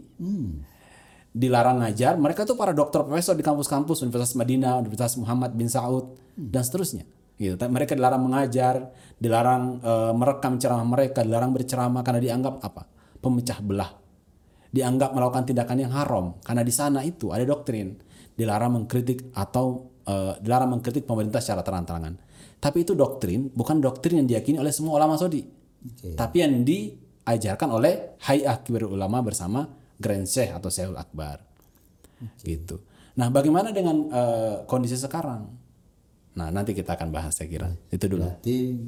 dilarang 1.37 1.85
ngajar. 1.85 2.17
Mereka 2.17 2.49
tuh 2.49 2.57
para 2.57 2.73
dokter 2.73 3.05
profesor 3.05 3.37
di 3.37 3.45
kampus-kampus 3.45 4.01
Universitas 4.01 4.33
Madinah, 4.39 4.81
Universitas 4.81 5.21
Muhammad 5.21 5.53
bin 5.53 5.69
Saud 5.69 6.17
dan 6.33 6.65
seterusnya. 6.65 7.05
Gitu. 7.37 7.59
Mereka 7.59 7.99
dilarang 7.99 8.23
mengajar, 8.23 8.95
dilarang 9.19 9.83
eh, 9.83 10.13
merekam 10.17 10.57
ceramah 10.57 10.87
mereka, 10.87 11.21
dilarang 11.27 11.53
berceramah 11.53 12.01
karena 12.01 12.21
dianggap 12.23 12.55
apa? 12.65 12.89
Pemecah 13.21 13.59
belah. 13.61 13.93
Dianggap 14.73 15.13
melakukan 15.13 15.45
tindakan 15.45 15.77
yang 15.85 15.93
haram 15.93 16.41
karena 16.41 16.65
di 16.65 16.73
sana 16.73 17.05
itu 17.05 17.29
ada 17.29 17.45
doktrin 17.45 17.93
dilarang 18.43 18.83
mengkritik 18.83 19.31
atau 19.33 19.95
eh, 20.03 20.35
dilarang 20.43 20.79
mengkritik 20.79 21.07
pemerintah 21.07 21.39
secara 21.39 21.63
terang-terangan. 21.63 22.19
Tapi 22.59 22.83
itu 22.83 22.99
doktrin 22.99 23.51
bukan 23.55 23.79
doktrin 23.79 24.23
yang 24.23 24.29
diyakini 24.29 24.59
oleh 24.59 24.75
semua 24.75 24.99
ulama 24.99 25.15
Saudi. 25.15 25.43
Oke. 25.43 26.15
Tapi 26.19 26.37
yang 26.43 26.63
diajarkan 26.67 27.69
oleh 27.71 28.19
Hay'ah 28.23 28.63
Kibarul 28.63 28.95
Ulama 28.95 29.23
bersama 29.23 29.67
Grand 29.99 30.27
Sheikh 30.27 30.55
atau 30.55 30.71
Syekhul 30.71 30.99
Akbar. 30.99 31.43
Gitu. 32.43 32.79
Nah, 33.19 33.29
bagaimana 33.35 33.75
dengan 33.75 34.09
eh, 34.11 34.57
kondisi 34.67 34.95
sekarang? 34.95 35.43
Nah, 36.33 36.49
nanti 36.49 36.73
kita 36.73 36.95
akan 36.97 37.11
bahas 37.11 37.35
saya 37.35 37.51
kira. 37.51 37.69
Itu 37.91 38.07
dulu. 38.09 38.25
Berarti 38.25 38.79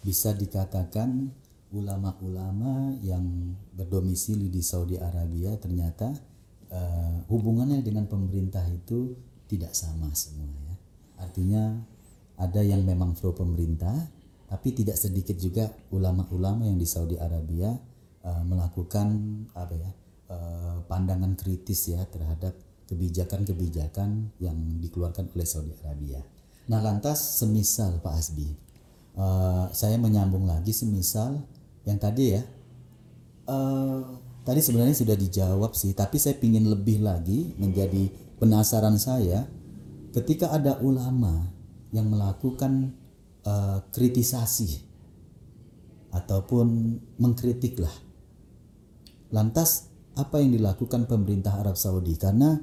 bisa 0.00 0.32
dikatakan 0.32 1.28
ulama-ulama 1.70 2.98
yang 3.04 3.54
berdomisili 3.76 4.50
di 4.50 4.58
Saudi 4.64 4.98
Arabia 4.98 5.54
ternyata 5.54 6.10
eh, 6.70 7.16
hubungannya 7.28 7.82
dengan 7.82 8.06
pemerintah 8.06 8.64
itu 8.70 9.14
tidak 9.50 9.74
sama 9.74 10.10
semua 10.14 10.50
ya. 10.66 10.74
Artinya 11.20 11.62
ada 12.40 12.64
yang 12.64 12.86
memang 12.86 13.12
pro 13.12 13.36
pemerintah, 13.36 14.08
tapi 14.48 14.72
tidak 14.72 14.96
sedikit 14.96 15.36
juga 15.36 15.68
ulama-ulama 15.92 16.64
yang 16.64 16.80
di 16.80 16.88
Saudi 16.88 17.20
Arabia 17.20 17.74
eh, 18.24 18.42
melakukan 18.46 19.06
apa 19.52 19.74
ya 19.76 19.90
eh, 20.30 20.78
pandangan 20.86 21.34
kritis 21.36 21.90
ya 21.92 22.06
terhadap 22.08 22.54
kebijakan-kebijakan 22.90 24.34
yang 24.42 24.58
dikeluarkan 24.82 25.30
oleh 25.30 25.46
Saudi 25.46 25.70
Arabia. 25.86 26.18
Nah 26.66 26.82
lantas 26.82 27.38
semisal 27.38 28.02
Pak 28.02 28.14
Hasbi, 28.14 28.50
eh, 29.18 29.66
saya 29.70 29.96
menyambung 29.98 30.46
lagi 30.46 30.74
semisal 30.74 31.38
yang 31.86 31.98
tadi 31.98 32.34
ya, 32.34 32.42
eh, 33.46 34.02
tadi 34.44 34.60
sebenarnya 34.60 34.96
sudah 34.96 35.16
dijawab 35.16 35.72
sih, 35.76 35.92
tapi 35.92 36.16
saya 36.16 36.36
ingin 36.40 36.68
lebih 36.68 37.00
lagi 37.04 37.54
menjadi 37.56 38.08
penasaran 38.40 38.96
saya 38.96 39.44
ketika 40.10 40.50
ada 40.50 40.80
ulama 40.80 41.50
yang 41.90 42.10
melakukan 42.10 42.94
eh, 43.46 43.78
kritisasi 43.92 44.90
ataupun 46.10 46.98
mengkritik 47.18 47.78
lah. 47.78 47.94
Lantas 49.30 49.90
apa 50.18 50.42
yang 50.42 50.58
dilakukan 50.58 51.06
pemerintah 51.06 51.62
Arab 51.62 51.78
Saudi? 51.78 52.18
Karena 52.18 52.58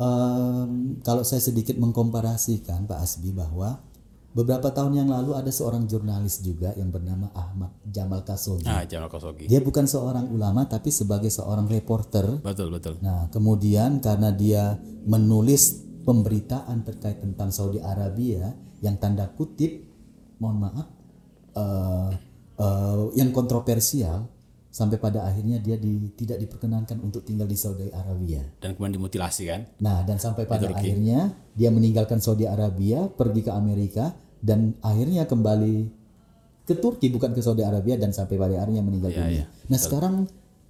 em, 0.00 0.96
kalau 1.04 1.22
saya 1.22 1.44
sedikit 1.44 1.76
mengkomparasikan 1.76 2.88
Pak 2.88 2.98
Asbi 2.98 3.30
bahwa 3.36 3.84
beberapa 4.32 4.68
tahun 4.70 5.04
yang 5.04 5.08
lalu 5.08 5.34
ada 5.34 5.48
seorang 5.48 5.88
jurnalis 5.88 6.44
juga 6.44 6.76
yang 6.76 6.92
bernama 6.92 7.32
Ahmad 7.32 7.72
Jamal 7.88 8.22
Khashoggi. 8.22 8.68
Nah, 8.68 8.84
Jamal 8.84 9.08
Khashoggi. 9.08 9.48
Dia 9.48 9.60
bukan 9.64 9.88
seorang 9.88 10.28
ulama 10.28 10.68
tapi 10.68 10.92
sebagai 10.92 11.32
seorang 11.32 11.66
reporter 11.66 12.40
Betul, 12.44 12.68
betul. 12.72 13.00
Nah, 13.00 13.26
kemudian 13.32 13.98
karena 14.04 14.30
dia 14.30 14.76
menulis 15.08 15.84
pemberitaan 16.04 16.84
terkait 16.84 17.20
tentang 17.20 17.52
Saudi 17.52 17.80
Arabia 17.84 18.52
yang 18.80 18.96
tanda 18.96 19.28
kutip, 19.28 19.84
mohon 20.40 20.64
maaf, 20.64 20.86
eh, 21.56 22.10
eh, 22.62 23.04
yang 23.18 23.34
kontroversial, 23.34 24.24
sampai 24.78 25.02
pada 25.02 25.26
akhirnya 25.26 25.58
dia 25.58 25.74
di- 25.74 26.14
tidak 26.14 26.38
diperkenankan 26.38 27.02
untuk 27.02 27.26
tinggal 27.26 27.50
di 27.50 27.58
Saudi 27.58 27.90
Arabia. 27.90 28.46
Dan 28.62 28.78
kemudian 28.78 29.02
dimutilasi 29.02 29.42
kan? 29.50 29.66
Nah, 29.82 30.06
dan 30.06 30.22
sampai 30.22 30.46
pada 30.46 30.70
akhirnya 30.70 31.34
dia 31.58 31.74
meninggalkan 31.74 32.22
Saudi 32.22 32.46
Arabia, 32.46 33.10
pergi 33.10 33.42
ke 33.42 33.50
Amerika, 33.50 34.14
dan 34.38 34.78
akhirnya 34.78 35.26
kembali 35.26 35.90
ke 36.62 36.78
Turki, 36.78 37.10
bukan 37.10 37.34
ke 37.34 37.42
Saudi 37.42 37.66
Arabia, 37.66 37.98
dan 37.98 38.14
sampai 38.14 38.38
pada 38.38 38.54
akhirnya 38.54 38.86
meninggal 38.86 39.10
Iya, 39.10 39.18
dunia. 39.18 39.44
Nah, 39.66 39.78
sekarang 39.82 40.14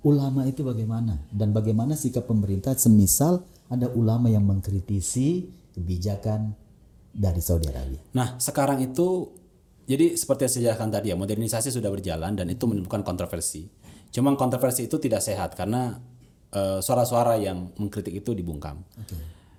ulama 0.01 0.49
itu 0.49 0.65
bagaimana? 0.65 1.21
Dan 1.29 1.53
bagaimana 1.53 1.93
sikap 1.93 2.25
pemerintah 2.25 2.73
semisal 2.73 3.45
ada 3.69 3.93
ulama 3.93 4.33
yang 4.33 4.47
mengkritisi 4.49 5.45
kebijakan 5.77 6.57
dari 7.13 7.45
Saudi 7.45 7.69
Arabia? 7.69 8.01
Nah, 8.17 8.41
sekarang 8.41 8.81
itu 8.81 9.37
jadi 9.89 10.21
seperti 10.21 10.45
yang 10.45 10.53
saya 10.53 10.63
jelaskan 10.69 10.89
tadi 10.93 11.07
ya, 11.09 11.17
modernisasi 11.17 11.73
sudah 11.73 11.89
berjalan 11.89 12.37
dan 12.37 12.45
itu 12.47 12.61
menimbulkan 12.69 13.01
kontroversi. 13.01 13.73
Cuman 14.13 14.35
kontroversi 14.35 14.89
itu 14.89 14.97
tidak 14.97 15.21
sehat 15.21 15.55
karena 15.55 15.99
eh, 16.53 16.81
suara-suara 16.81 17.37
yang 17.41 17.73
mengkritik 17.77 18.15
itu 18.25 18.33
dibungkam. 18.33 18.83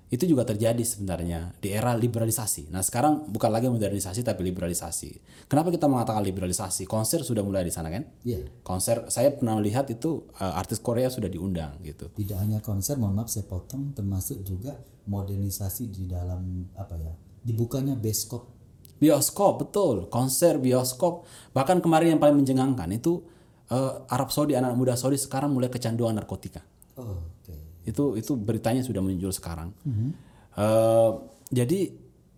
Itu 0.10 0.26
juga 0.26 0.42
terjadi 0.42 0.82
sebenarnya 0.82 1.54
di 1.62 1.70
era 1.70 1.94
liberalisasi. 1.94 2.74
Nah, 2.74 2.82
sekarang 2.82 3.30
bukan 3.30 3.54
lagi 3.54 3.70
modernisasi 3.70 4.26
tapi 4.26 4.42
liberalisasi. 4.42 5.22
Kenapa 5.46 5.70
kita 5.70 5.86
mengatakan 5.86 6.26
liberalisasi? 6.26 6.90
Konser 6.90 7.22
sudah 7.22 7.46
mulai 7.46 7.62
di 7.62 7.70
sana 7.70 7.94
kan? 7.94 8.10
Iya. 8.26 8.50
Konser 8.66 9.06
saya 9.14 9.30
pernah 9.38 9.62
melihat 9.62 9.86
itu 9.94 10.26
eh, 10.42 10.54
artis 10.58 10.82
Korea 10.82 11.14
sudah 11.14 11.30
diundang 11.30 11.78
gitu. 11.86 12.10
Tidak 12.10 12.38
hanya 12.42 12.58
konser, 12.58 12.98
mohon 12.98 13.22
maaf 13.22 13.30
saya 13.30 13.46
potong, 13.46 13.94
termasuk 13.94 14.42
juga 14.42 14.74
modernisasi 15.06 15.94
di 15.94 16.10
dalam 16.10 16.74
apa 16.74 16.98
ya? 16.98 17.14
Dibukanya 17.46 17.94
bioskop 17.94 18.60
Bioskop 19.00 19.64
betul, 19.64 20.12
konser 20.12 20.60
bioskop. 20.60 21.24
Bahkan 21.56 21.80
kemarin 21.80 22.16
yang 22.16 22.22
paling 22.22 22.36
menjengangkan 22.44 22.92
itu 22.92 23.24
eh, 23.72 23.94
Arab 24.10 24.30
Saudi 24.34 24.58
anak 24.58 24.74
muda 24.74 24.98
Saudi 24.98 25.18
sekarang 25.18 25.54
mulai 25.54 25.70
kecanduan 25.70 26.18
narkotika. 26.18 26.62
Oh, 26.98 27.22
oke. 27.22 27.56
Itu 27.86 28.18
itu 28.18 28.36
beritanya 28.36 28.84
sudah 28.84 29.00
muncul 29.00 29.32
sekarang. 29.32 29.74
Eh, 30.60 31.12
jadi 31.50 31.80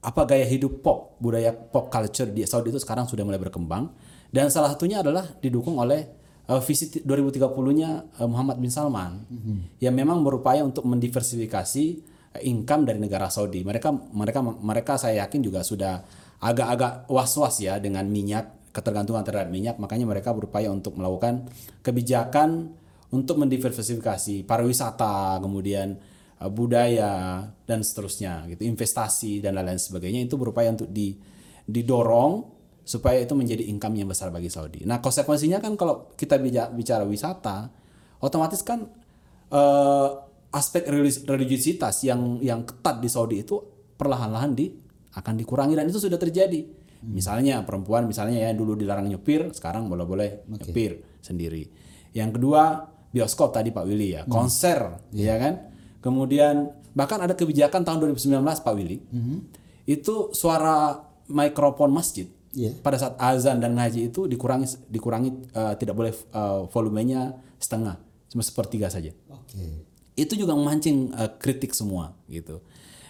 apa 0.02 0.26
gaya 0.26 0.46
hidup 0.50 0.82
pop, 0.82 1.22
budaya 1.22 1.54
pop 1.54 1.94
culture 1.94 2.30
di 2.30 2.42
Saudi 2.50 2.74
itu 2.74 2.82
sekarang 2.82 3.06
sudah 3.06 3.22
mulai 3.22 3.38
berkembang 3.38 3.94
dan 4.34 4.50
salah 4.50 4.74
satunya 4.74 5.06
adalah 5.06 5.28
didukung 5.38 5.78
oleh 5.78 6.08
uh, 6.50 6.62
visi 6.64 6.90
2030-nya 6.90 8.18
uh, 8.18 8.28
Muhammad 8.32 8.58
bin 8.58 8.72
Salman 8.74 9.28
yang 9.78 9.94
memang 9.94 10.24
berupaya 10.26 10.66
untuk 10.66 10.88
mendiversifikasi 10.88 11.86
uh, 12.34 12.42
income 12.42 12.88
dari 12.88 12.98
negara 12.98 13.30
Saudi. 13.30 13.62
Mereka 13.62 14.16
mereka 14.16 14.40
mereka 14.42 14.94
saya 14.98 15.28
yakin 15.28 15.40
juga 15.44 15.62
sudah 15.62 16.02
agak-agak 16.42 17.06
was-was 17.12 17.62
ya 17.62 17.78
dengan 17.78 18.08
minyak 18.10 18.61
ketergantungan 18.72 19.24
terhadap 19.24 19.52
minyak, 19.52 19.76
makanya 19.78 20.08
mereka 20.08 20.32
berupaya 20.32 20.72
untuk 20.72 20.96
melakukan 20.96 21.48
kebijakan 21.84 22.72
untuk 23.12 23.44
mendiversifikasi 23.44 24.48
pariwisata, 24.48 25.38
kemudian 25.44 26.00
uh, 26.40 26.48
budaya 26.48 27.44
dan 27.68 27.84
seterusnya 27.84 28.48
gitu, 28.56 28.64
investasi 28.64 29.44
dan 29.44 29.60
lain-lain 29.60 29.80
sebagainya 29.80 30.24
itu 30.26 30.40
berupaya 30.40 30.72
untuk 30.72 30.88
di, 30.88 31.20
didorong 31.68 32.48
supaya 32.82 33.22
itu 33.22 33.36
menjadi 33.38 33.68
income 33.70 34.00
yang 34.00 34.10
besar 34.10 34.34
bagi 34.34 34.50
Saudi. 34.50 34.82
Nah, 34.88 35.04
konsekuensinya 35.04 35.62
kan 35.62 35.78
kalau 35.78 36.12
kita 36.18 36.42
bicara, 36.74 37.06
wisata, 37.06 37.70
otomatis 38.24 38.64
kan 38.66 38.90
uh, 39.54 40.10
aspek 40.52 40.88
religiusitas 41.28 42.04
yang 42.04 42.42
yang 42.44 42.66
ketat 42.68 43.00
di 43.00 43.08
Saudi 43.08 43.46
itu 43.46 43.62
perlahan-lahan 43.96 44.52
di 44.58 44.72
akan 45.12 45.34
dikurangi 45.40 45.76
dan 45.76 45.88
itu 45.88 46.00
sudah 46.00 46.18
terjadi. 46.18 46.81
Hmm. 47.02 47.18
Misalnya 47.18 47.66
perempuan 47.66 48.06
misalnya 48.06 48.38
ya 48.38 48.54
dulu 48.54 48.78
dilarang 48.78 49.10
nyepir, 49.10 49.50
sekarang 49.52 49.90
boleh-boleh 49.90 50.46
okay. 50.46 50.70
nyepir 50.70 50.92
sendiri. 51.18 51.66
Yang 52.14 52.38
kedua 52.38 52.86
bioskop 53.12 53.52
tadi 53.52 53.74
Pak 53.74 53.86
Willy 53.90 54.16
ya, 54.16 54.22
hmm. 54.24 54.32
konser 54.32 54.80
yeah. 55.12 55.34
ya 55.34 55.42
kan. 55.42 55.54
Kemudian 56.02 56.70
bahkan 56.94 57.22
ada 57.22 57.34
kebijakan 57.34 57.82
tahun 57.82 58.14
2019 58.14 58.38
Pak 58.42 58.74
Willy. 58.78 59.02
Hmm. 59.10 59.50
Itu 59.90 60.30
suara 60.32 61.02
mikrofon 61.26 61.90
masjid 61.90 62.30
yeah. 62.54 62.76
pada 62.80 63.02
saat 63.02 63.18
azan 63.18 63.58
dan 63.58 63.74
ngaji 63.76 64.14
itu 64.14 64.30
dikurangi 64.30 64.88
dikurangi 64.88 65.30
uh, 65.56 65.74
tidak 65.80 65.96
boleh 65.98 66.14
uh, 66.36 66.68
volumenya 66.70 67.34
setengah, 67.58 67.98
cuma 68.30 68.44
sepertiga 68.46 68.92
saja. 68.92 69.10
Okay. 69.28 69.88
Itu 70.14 70.38
juga 70.38 70.54
memancing 70.54 71.16
uh, 71.16 71.32
kritik 71.40 71.74
semua 71.74 72.14
gitu. 72.28 72.62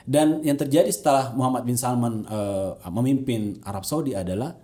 Dan 0.05 0.41
yang 0.41 0.57
terjadi 0.57 0.89
setelah 0.89 1.33
Muhammad 1.37 1.63
bin 1.65 1.77
Salman 1.77 2.25
uh, 2.25 2.77
memimpin 2.89 3.61
Arab 3.65 3.85
Saudi 3.85 4.17
adalah 4.17 4.57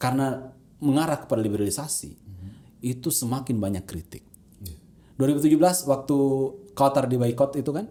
karena 0.00 0.52
mengarah 0.78 1.20
kepada 1.26 1.42
liberalisasi, 1.42 2.10
mm 2.14 2.32
-hmm. 2.32 2.50
itu 2.86 3.08
semakin 3.10 3.58
banyak 3.58 3.84
kritik. 3.84 4.28
2017 5.18 5.90
waktu 5.90 6.18
Qatar 6.78 7.10
di 7.10 7.18
boycott 7.18 7.58
itu 7.58 7.70
kan 7.74 7.90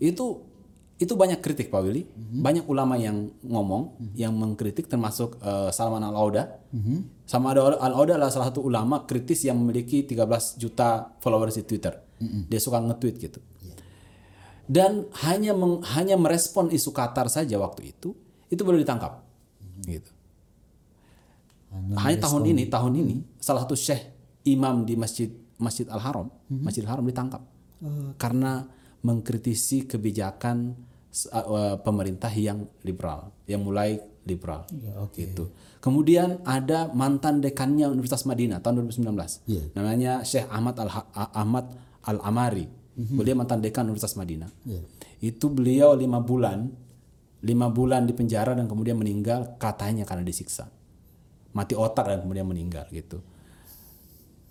itu 0.00 0.48
itu 0.98 1.14
banyak 1.14 1.38
kritik 1.38 1.70
Pak 1.70 1.78
Willy, 1.78 2.10
mm-hmm. 2.10 2.42
banyak 2.42 2.66
ulama 2.66 2.98
yang 2.98 3.30
ngomong, 3.46 3.94
mm-hmm. 3.94 4.14
yang 4.18 4.34
mengkritik 4.34 4.90
termasuk 4.90 5.38
uh, 5.38 5.70
Salman 5.70 6.02
Al 6.02 6.18
Auda. 6.18 6.58
Mm-hmm. 6.74 7.22
Sama 7.22 7.54
ada 7.54 7.78
Al 7.78 7.94
Auda 7.94 8.18
adalah 8.18 8.34
salah 8.34 8.50
satu 8.50 8.66
ulama 8.66 9.06
kritis 9.06 9.46
yang 9.46 9.62
memiliki 9.62 10.02
13 10.02 10.58
juta 10.58 11.14
followers 11.22 11.54
di 11.54 11.62
Twitter. 11.62 11.94
Mm-hmm. 12.18 12.42
Dia 12.50 12.58
suka 12.58 12.82
nge-tweet 12.82 13.14
gitu. 13.14 13.38
Dan 14.68 15.08
hanya 15.24 15.56
meng, 15.56 15.80
hanya 15.96 16.20
merespon 16.20 16.68
isu 16.68 16.92
Qatar 16.92 17.32
saja 17.32 17.56
waktu 17.56 17.96
itu, 17.96 18.12
itu 18.52 18.60
boleh 18.60 18.84
ditangkap. 18.84 19.24
Mm-hmm. 19.64 19.82
Gitu. 19.88 20.10
Hanya, 21.72 21.94
hanya 22.04 22.18
tahun 22.20 22.42
ini, 22.52 22.62
tahun 22.68 22.92
ini 22.96 23.16
salah 23.40 23.64
satu 23.64 23.76
syekh 23.76 24.12
imam 24.44 24.84
di 24.84 24.96
Masjid 24.96 25.28
Masjid 25.56 25.88
Al 25.88 26.00
Haram, 26.04 26.28
mm-hmm. 26.28 26.64
Masjid 26.64 26.82
Al 26.84 26.90
Haram 26.96 27.04
ditangkap 27.08 27.42
uh. 27.82 28.12
karena 28.20 28.68
mengkritisi 29.02 29.88
kebijakan 29.88 30.76
uh, 31.32 31.76
pemerintah 31.80 32.30
yang 32.30 32.68
liberal, 32.84 33.32
yang 33.48 33.64
mulai 33.64 33.98
liberal. 34.28 34.68
Ya, 34.76 34.92
okay. 35.00 35.32
Gitu. 35.32 35.48
Kemudian 35.80 36.42
ada 36.44 36.90
mantan 36.92 37.40
dekannya 37.40 37.88
Universitas 37.88 38.28
Madinah 38.28 38.60
tahun 38.60 38.84
2019. 38.84 39.48
Yeah. 39.48 39.66
Namanya 39.72 40.12
Syekh 40.26 40.44
Ahmad 40.52 40.76
Al 40.82 40.90
Ahmad 41.14 41.66
Al 42.04 42.18
Amari. 42.20 42.66
Mm-hmm. 42.98 43.14
Beliau 43.14 43.34
mantan 43.38 43.62
dekan 43.62 43.86
Universitas 43.86 44.18
Madinah. 44.18 44.50
Yeah. 44.66 44.84
Itu 45.22 45.54
beliau 45.54 45.94
lima 45.94 46.18
bulan, 46.18 46.66
lima 47.46 47.70
bulan 47.70 48.10
di 48.10 48.12
penjara 48.12 48.58
dan 48.58 48.66
kemudian 48.66 48.98
meninggal 48.98 49.54
katanya 49.62 50.02
karena 50.02 50.26
disiksa, 50.26 50.66
mati 51.54 51.78
otak 51.78 52.10
dan 52.10 52.18
kemudian 52.26 52.42
meninggal 52.44 52.90
gitu. 52.90 53.22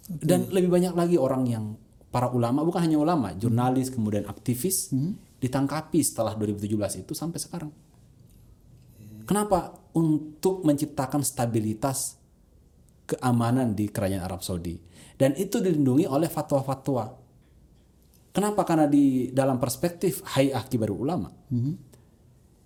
Okay. 0.07 0.23
Dan 0.23 0.47
lebih 0.47 0.71
banyak 0.71 0.95
lagi 0.95 1.19
orang 1.19 1.43
yang 1.43 1.75
para 2.07 2.31
ulama 2.31 2.63
bukan 2.63 2.87
hanya 2.87 2.95
ulama, 2.95 3.35
jurnalis 3.35 3.91
kemudian 3.91 4.23
aktivis 4.23 4.95
hmm. 4.95 5.43
ditangkapi 5.43 5.99
setelah 5.99 6.31
2017 6.39 7.03
itu 7.03 7.11
sampai 7.11 7.39
sekarang. 7.43 7.71
Kenapa? 9.27 9.75
Untuk 9.91 10.63
menciptakan 10.63 11.19
stabilitas 11.19 12.15
keamanan 13.03 13.75
di 13.75 13.91
kerajaan 13.91 14.23
Arab 14.23 14.39
Saudi 14.39 14.79
dan 15.19 15.33
itu 15.35 15.59
dilindungi 15.59 16.05
oleh 16.07 16.29
fatwa-fatwa. 16.31 17.26
Kenapa? 18.37 18.61
Karena 18.61 18.85
di 18.85 19.33
dalam 19.33 19.57
perspektif 19.57 20.21
Hay'ah 20.37 20.61
Kibar 20.69 20.93
Ulama, 20.93 21.33
hmm. 21.49 21.73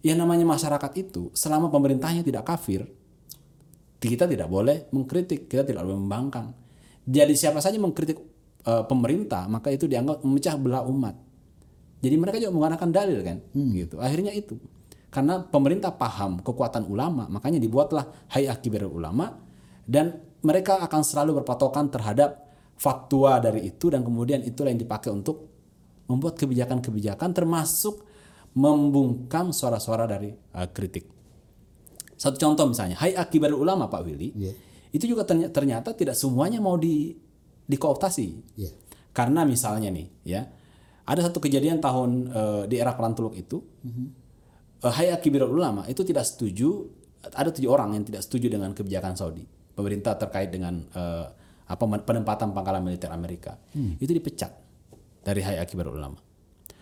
yang 0.03 0.19
namanya 0.19 0.43
masyarakat 0.43 0.91
itu 0.99 1.31
selama 1.31 1.71
pemerintahnya 1.71 2.27
tidak 2.27 2.43
kafir, 2.43 2.83
kita 4.03 4.27
tidak 4.27 4.51
boleh 4.51 4.91
mengkritik, 4.91 5.47
kita 5.47 5.63
tidak 5.63 5.87
boleh 5.87 5.95
membangkang. 5.95 6.51
Jadi 7.07 7.39
siapa 7.39 7.63
saja 7.63 7.79
mengkritik 7.79 8.19
uh, 8.65 8.83
pemerintah 8.85 9.49
maka 9.49 9.73
itu 9.73 9.89
dianggap 9.89 10.21
memecah 10.21 10.55
belah 10.57 10.83
umat 10.85 11.15
jadi 12.01 12.15
mereka 12.17 12.37
juga 12.41 12.53
menggunakan 12.53 12.89
dalil 12.89 13.19
kan 13.21 13.37
hmm. 13.53 13.69
gitu 13.77 13.95
akhirnya 14.01 14.33
itu 14.33 14.57
karena 15.11 15.43
pemerintah 15.43 15.91
paham 15.91 16.39
kekuatan 16.39 16.87
ulama 16.87 17.27
makanya 17.27 17.59
dibuatlah 17.59 18.31
Hayat 18.31 18.63
Kibar 18.63 18.87
Ulama 18.87 19.35
dan 19.83 20.23
mereka 20.41 20.79
akan 20.79 21.01
selalu 21.03 21.43
berpatokan 21.43 21.91
terhadap 21.91 22.47
fatwa 22.79 23.37
dari 23.43 23.67
itu 23.67 23.91
dan 23.91 24.07
kemudian 24.07 24.41
itulah 24.41 24.71
yang 24.71 24.79
dipakai 24.79 25.11
untuk 25.11 25.50
membuat 26.11 26.35
kebijakan-kebijakan 26.35 27.31
termasuk 27.31 28.03
membungkam 28.51 29.55
suara-suara 29.55 30.03
dari 30.03 30.35
uh, 30.35 30.67
kritik. 30.67 31.07
Satu 32.19 32.35
contoh 32.37 32.67
misalnya, 32.67 32.99
Hai 32.99 33.15
Akibar 33.15 33.49
Ulama 33.55 33.87
Pak 33.87 34.03
Willy, 34.03 34.29
yeah. 34.35 34.53
itu 34.91 35.07
juga 35.07 35.23
ternyata, 35.23 35.49
ternyata 35.55 35.89
tidak 35.95 36.13
semuanya 36.19 36.59
mau 36.59 36.75
di 36.75 37.15
dikooptasi. 37.65 38.27
Yeah. 38.59 38.75
Karena 39.15 39.47
misalnya 39.47 39.89
nih, 39.89 40.07
ya, 40.27 40.45
ada 41.07 41.21
satu 41.25 41.41
kejadian 41.41 41.81
tahun 41.81 42.09
uh, 42.29 42.63
di 42.67 42.77
era 42.77 42.93
Perantuluk 42.93 43.33
itu, 43.39 43.59
mm-hmm. 43.59 44.07
uh, 44.85 44.93
Hayat 44.93 45.19
Kibirul 45.23 45.49
Ulama 45.49 45.87
itu 45.89 46.05
tidak 46.05 46.27
setuju, 46.27 46.87
ada 47.33 47.49
tujuh 47.49 47.71
orang 47.71 47.95
yang 47.97 48.03
tidak 48.05 48.21
setuju 48.21 48.51
dengan 48.53 48.75
kebijakan 48.75 49.17
Saudi, 49.17 49.43
pemerintah 49.73 50.15
terkait 50.19 50.51
dengan 50.53 50.83
uh, 50.93 51.25
apa 51.71 51.83
penempatan 52.03 52.51
pangkalan 52.51 52.83
militer 52.83 53.09
Amerika, 53.09 53.55
mm. 53.71 53.97
itu 54.03 54.11
dipecat 54.11 54.51
dari 55.21 55.41
Hayat 55.45 55.69
Kibirul 55.69 55.97
Ulama. 55.97 56.19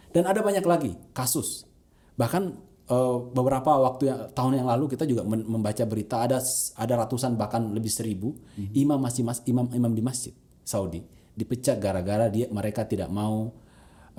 Dan 0.09 0.25
ada 0.25 0.41
banyak 0.41 0.65
lagi 0.65 0.91
kasus, 1.13 1.69
bahkan 2.17 2.57
uh, 2.89 3.17
beberapa 3.29 3.77
waktu 3.77 4.09
yang, 4.09 4.19
tahun 4.33 4.53
yang 4.63 4.67
lalu 4.67 4.89
kita 4.89 5.05
juga 5.05 5.21
membaca 5.23 5.83
berita 5.85 6.25
ada 6.25 6.41
ada 6.75 6.93
ratusan 7.05 7.37
bahkan 7.37 7.61
lebih 7.69 7.93
seribu 7.93 8.33
mm-hmm. 8.33 8.73
imam 8.73 8.99
masih 8.99 9.21
mas 9.21 9.39
imam 9.45 9.69
imam 9.69 9.93
di 9.93 10.01
masjid 10.01 10.33
Saudi 10.65 11.05
dipecat 11.37 11.77
gara-gara 11.77 12.27
dia 12.27 12.49
mereka 12.49 12.83
tidak 12.89 13.07
mau 13.13 13.53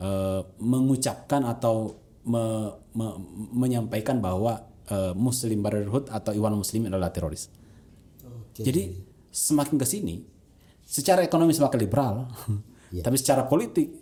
uh, 0.00 0.40
mengucapkan 0.62 1.44
atau 1.44 1.98
me, 2.24 2.72
me, 2.96 3.06
menyampaikan 3.52 4.22
bahwa 4.22 4.64
uh, 4.88 5.12
Muslim 5.12 5.61
Brotherhood 5.61 6.09
atau 6.09 6.33
Iwan 6.33 6.56
Muslim 6.56 6.88
adalah 6.88 7.12
teroris. 7.12 7.52
Okay. 8.56 8.64
Jadi 8.64 8.83
semakin 9.28 9.76
ke 9.76 9.87
sini 9.87 10.16
secara 10.80 11.20
ekonomi 11.22 11.52
semakin 11.52 11.78
liberal, 11.80 12.14
yeah. 12.96 13.04
tapi 13.04 13.20
secara 13.20 13.44
politik 13.44 14.00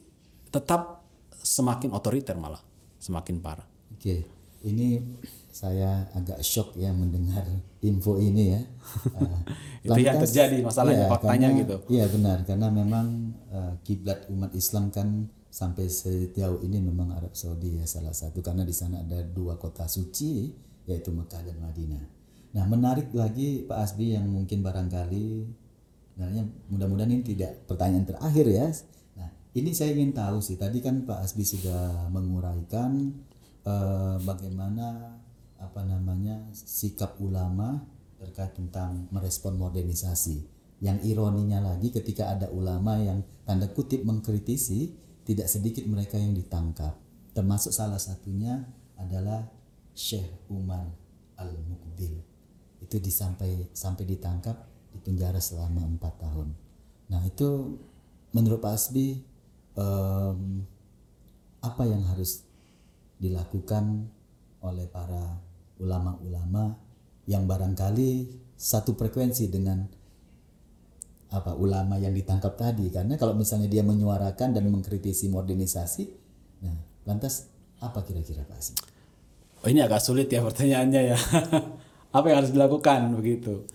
tetap 0.48 1.04
semakin 1.42 1.94
otoriter 1.94 2.36
malah, 2.36 2.60
semakin 2.98 3.40
parah. 3.40 3.66
Oke. 3.94 4.26
Ini 4.58 4.98
saya 5.54 6.06
agak 6.14 6.42
shock 6.42 6.74
ya 6.74 6.90
mendengar 6.94 7.46
info 7.82 8.18
ini 8.18 8.58
ya. 8.58 8.62
Uh, 9.14 9.38
itu 9.86 10.00
yang 10.02 10.18
terjadi 10.18 10.62
masalahnya 10.62 11.06
ya, 11.06 11.10
faktanya 11.10 11.48
karena, 11.50 11.60
gitu. 11.62 11.76
Iya 11.90 12.06
benar 12.10 12.38
karena 12.42 12.68
memang 12.70 13.06
uh, 13.50 13.74
kiblat 13.82 14.26
umat 14.30 14.50
Islam 14.54 14.90
kan 14.90 15.30
sampai 15.48 15.90
sejauh 15.90 16.62
ini 16.62 16.78
memang 16.78 17.10
Arab 17.16 17.34
Saudi 17.34 17.78
ya 17.78 17.86
salah 17.90 18.14
satu 18.14 18.38
karena 18.44 18.62
di 18.62 18.74
sana 18.74 19.02
ada 19.02 19.22
dua 19.26 19.58
kota 19.58 19.86
suci 19.90 20.54
yaitu 20.86 21.10
Mekah 21.10 21.42
dan 21.42 21.58
Madinah. 21.58 22.04
Nah 22.54 22.64
menarik 22.66 23.10
lagi 23.10 23.66
Pak 23.66 23.78
Asbi 23.78 24.14
yang 24.14 24.30
mungkin 24.30 24.62
barangkali, 24.62 25.26
mudah-mudahan 26.70 27.12
ini 27.12 27.22
tidak 27.22 27.66
pertanyaan 27.66 28.06
terakhir 28.08 28.46
ya. 28.46 28.66
Ini 29.58 29.74
saya 29.74 29.90
ingin 29.90 30.14
tahu 30.14 30.38
sih 30.38 30.54
tadi 30.54 30.78
kan 30.78 31.02
Pak 31.02 31.18
Asbi 31.18 31.42
sudah 31.42 32.06
menguraikan 32.14 33.10
uh, 33.66 34.14
bagaimana 34.22 35.18
apa 35.58 35.82
namanya 35.82 36.46
sikap 36.54 37.18
ulama 37.18 37.82
terkait 38.22 38.54
tentang 38.54 39.10
merespon 39.10 39.58
modernisasi. 39.58 40.46
Yang 40.78 41.10
ironinya 41.10 41.58
lagi 41.58 41.90
ketika 41.90 42.30
ada 42.38 42.46
ulama 42.54 43.02
yang 43.02 43.26
tanda 43.42 43.66
kutip 43.66 44.06
mengkritisi, 44.06 44.94
tidak 45.26 45.50
sedikit 45.50 45.82
mereka 45.90 46.14
yang 46.14 46.38
ditangkap. 46.38 46.94
Termasuk 47.34 47.74
salah 47.74 47.98
satunya 47.98 48.62
adalah 48.94 49.42
Syekh 49.90 50.46
Umar 50.46 50.86
Al 51.34 51.50
Mukbil 51.66 52.14
itu 52.78 52.96
disampai 53.02 53.66
sampai 53.74 54.06
ditangkap 54.06 54.54
di 54.94 55.02
penjara 55.02 55.42
selama 55.42 55.82
empat 55.82 56.14
tahun. 56.22 56.54
Nah 57.10 57.26
itu 57.26 57.74
menurut 58.30 58.62
Pak 58.62 58.78
Asbi 58.78 59.18
em, 59.78 60.66
apa 61.62 61.82
yang 61.86 62.02
harus 62.10 62.42
dilakukan 63.22 64.10
oleh 64.62 64.90
para 64.90 65.38
ulama-ulama 65.78 66.74
yang 67.30 67.46
barangkali 67.46 68.26
satu 68.58 68.98
frekuensi 68.98 69.46
dengan 69.46 69.86
apa 71.28 71.54
ulama 71.54 72.00
yang 72.00 72.16
ditangkap 72.16 72.56
tadi 72.56 72.88
karena 72.88 73.14
kalau 73.20 73.36
misalnya 73.36 73.68
dia 73.68 73.84
menyuarakan 73.84 74.56
dan 74.56 74.64
mengkritisi 74.66 75.28
modernisasi 75.28 76.04
nah 76.64 76.74
lantas 77.04 77.52
apa 77.78 78.02
kira-kira 78.02 78.42
Pak 78.42 78.58
Asbi? 78.58 78.82
Oh, 79.62 79.68
ini 79.70 79.82
agak 79.82 80.02
sulit 80.02 80.30
ya 80.30 80.42
pertanyaannya 80.42 81.02
ya. 81.14 81.18
Apa 82.16 82.24
yang 82.30 82.42
harus 82.42 82.54
dilakukan 82.54 83.10
begitu? 83.14 83.66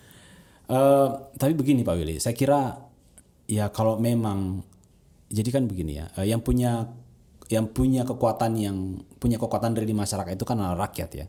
Eh, 0.67 1.09
tapi 1.35 1.53
begini 1.55 1.83
Pak 1.83 1.95
Willy, 1.99 2.17
saya 2.23 2.35
kira 2.35 2.79
ya 3.47 3.67
kalau 3.71 3.99
memang 3.99 4.63
jadi 5.33 5.49
kan 5.49 5.65
begini 5.65 5.97
ya, 5.97 6.05
eh, 6.21 6.29
yang 6.29 6.45
punya 6.45 6.93
yang 7.49 7.65
punya 7.73 8.05
kekuatan 8.05 8.55
yang 8.55 8.77
punya 9.17 9.41
kekuatan 9.41 9.73
dari 9.73 9.89
di 9.89 9.95
masyarakat 9.97 10.37
itu 10.37 10.45
kan 10.45 10.61
adalah 10.61 10.87
rakyat 10.87 11.09
ya. 11.17 11.25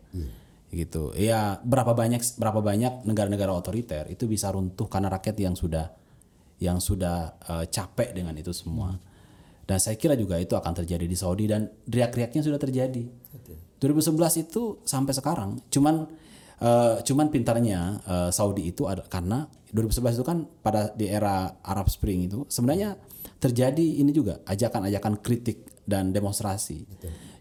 Gitu. 0.69 1.17
Ya 1.17 1.59
berapa 1.64 1.97
banyak 1.97 2.21
berapa 2.37 2.61
banyak 2.61 3.09
negara-negara 3.09 3.51
otoriter 3.51 4.05
itu 4.12 4.29
bisa 4.29 4.53
runtuh 4.53 4.87
karena 4.87 5.09
rakyat 5.09 5.37
yang 5.40 5.57
sudah 5.57 5.88
yang 6.61 6.79
sudah 6.79 7.40
eh, 7.49 7.64
capek 7.73 8.12
dengan 8.12 8.37
itu 8.37 8.53
semua. 8.53 8.93
Dan 9.64 9.81
saya 9.81 9.97
kira 9.97 10.12
juga 10.12 10.37
itu 10.37 10.53
akan 10.53 10.85
terjadi 10.85 11.09
di 11.09 11.17
Saudi 11.17 11.49
dan 11.49 11.64
riak-riaknya 11.88 12.45
sudah 12.45 12.61
terjadi. 12.61 13.09
2011 13.81 14.45
itu 14.49 14.81
sampai 14.85 15.12
sekarang 15.12 15.61
cuman 15.73 16.09
eh, 16.61 16.97
cuman 17.05 17.27
pintarnya 17.33 17.81
eh, 18.05 18.31
Saudi 18.31 18.69
itu 18.69 18.85
ada 18.85 19.05
karena 19.09 19.49
2011 19.73 20.21
itu 20.21 20.25
kan 20.25 20.45
pada 20.62 20.93
di 20.95 21.11
era 21.11 21.59
Arab 21.64 21.90
Spring 21.90 22.29
itu 22.29 22.47
sebenarnya 22.49 22.97
terjadi 23.45 24.01
ini 24.01 24.09
juga 24.09 24.41
ajakan-ajakan 24.49 25.21
kritik 25.21 25.69
dan 25.85 26.17
demonstrasi. 26.17 26.89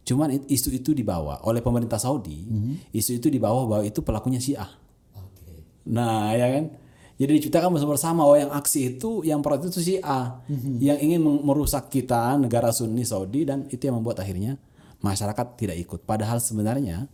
Cuman 0.04 0.36
it- 0.36 0.52
isu 0.52 0.76
itu 0.76 0.92
dibawa 0.92 1.40
oleh 1.48 1.64
pemerintah 1.64 1.96
Saudi, 1.96 2.44
isu 2.92 3.24
itu 3.24 3.32
dibawa 3.32 3.64
bahwa 3.64 3.84
itu 3.88 4.04
pelakunya 4.04 4.44
Syiah. 4.44 4.68
Oke. 5.16 5.64
Nah, 5.88 6.36
ya 6.36 6.52
kan? 6.60 6.76
Jadi 7.14 7.40
diciptakan 7.40 7.72
bersama-sama 7.72 8.28
bahwa 8.28 8.36
yang 8.36 8.52
aksi 8.52 8.98
itu 8.98 9.24
yang 9.24 9.40
protes 9.40 9.72
itu 9.72 9.80
Syiah, 9.96 10.44
yang 10.84 11.00
ingin 11.00 11.24
merusak 11.24 11.88
kita 11.88 12.36
negara 12.36 12.76
Sunni 12.76 13.08
Saudi 13.08 13.48
dan 13.48 13.64
itu 13.72 13.80
yang 13.88 14.02
membuat 14.02 14.20
akhirnya 14.20 14.60
masyarakat 15.00 15.48
tidak 15.56 15.78
ikut. 15.80 16.04
Padahal 16.04 16.44
sebenarnya 16.44 17.08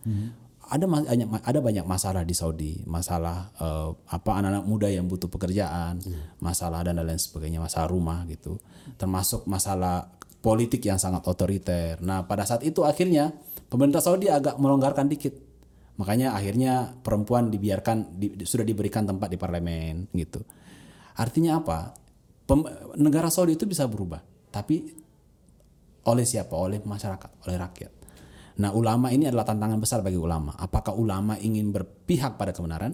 ada 0.70 0.86
banyak 0.86 1.28
ada 1.42 1.60
banyak 1.60 1.86
masalah 1.90 2.22
di 2.22 2.38
Saudi, 2.38 2.86
masalah 2.86 3.50
eh, 3.58 3.90
apa 4.14 4.38
anak-anak 4.38 4.66
muda 4.70 4.88
yang 4.88 5.10
butuh 5.10 5.28
pekerjaan, 5.28 5.98
masalah 6.40 6.86
dan 6.86 7.02
lain 7.02 7.18
sebagainya, 7.18 7.58
masalah 7.58 7.90
rumah 7.90 8.24
gitu. 8.30 8.62
Termasuk 8.96 9.50
masalah 9.50 10.14
politik 10.40 10.86
yang 10.86 11.02
sangat 11.02 11.26
otoriter. 11.28 12.00
Nah, 12.00 12.24
pada 12.30 12.46
saat 12.48 12.64
itu 12.64 12.86
akhirnya 12.86 13.34
pemerintah 13.68 14.00
Saudi 14.00 14.32
agak 14.32 14.56
melonggarkan 14.62 15.10
dikit. 15.10 15.36
Makanya 16.00 16.32
akhirnya 16.32 16.96
perempuan 17.04 17.52
dibiarkan 17.52 18.16
di- 18.16 18.32
di- 18.40 18.48
sudah 18.48 18.64
diberikan 18.64 19.04
tempat 19.04 19.28
di 19.28 19.36
parlemen 19.36 20.08
gitu. 20.16 20.40
Artinya 21.20 21.60
apa? 21.60 21.92
Pem- 22.48 22.96
negara 22.96 23.28
Saudi 23.28 23.60
itu 23.60 23.68
bisa 23.68 23.84
berubah, 23.84 24.24
tapi 24.48 24.96
oleh 26.08 26.24
siapa? 26.24 26.56
Oleh 26.56 26.80
masyarakat, 26.80 27.44
oleh 27.44 27.58
rakyat. 27.60 27.92
Nah, 28.60 28.76
ulama 28.76 29.08
ini 29.16 29.32
adalah 29.32 29.48
tantangan 29.48 29.80
besar 29.80 30.04
bagi 30.04 30.20
ulama. 30.20 30.52
Apakah 30.60 30.92
ulama 30.92 31.40
ingin 31.40 31.72
berpihak 31.72 32.36
pada 32.36 32.52
kebenaran 32.52 32.92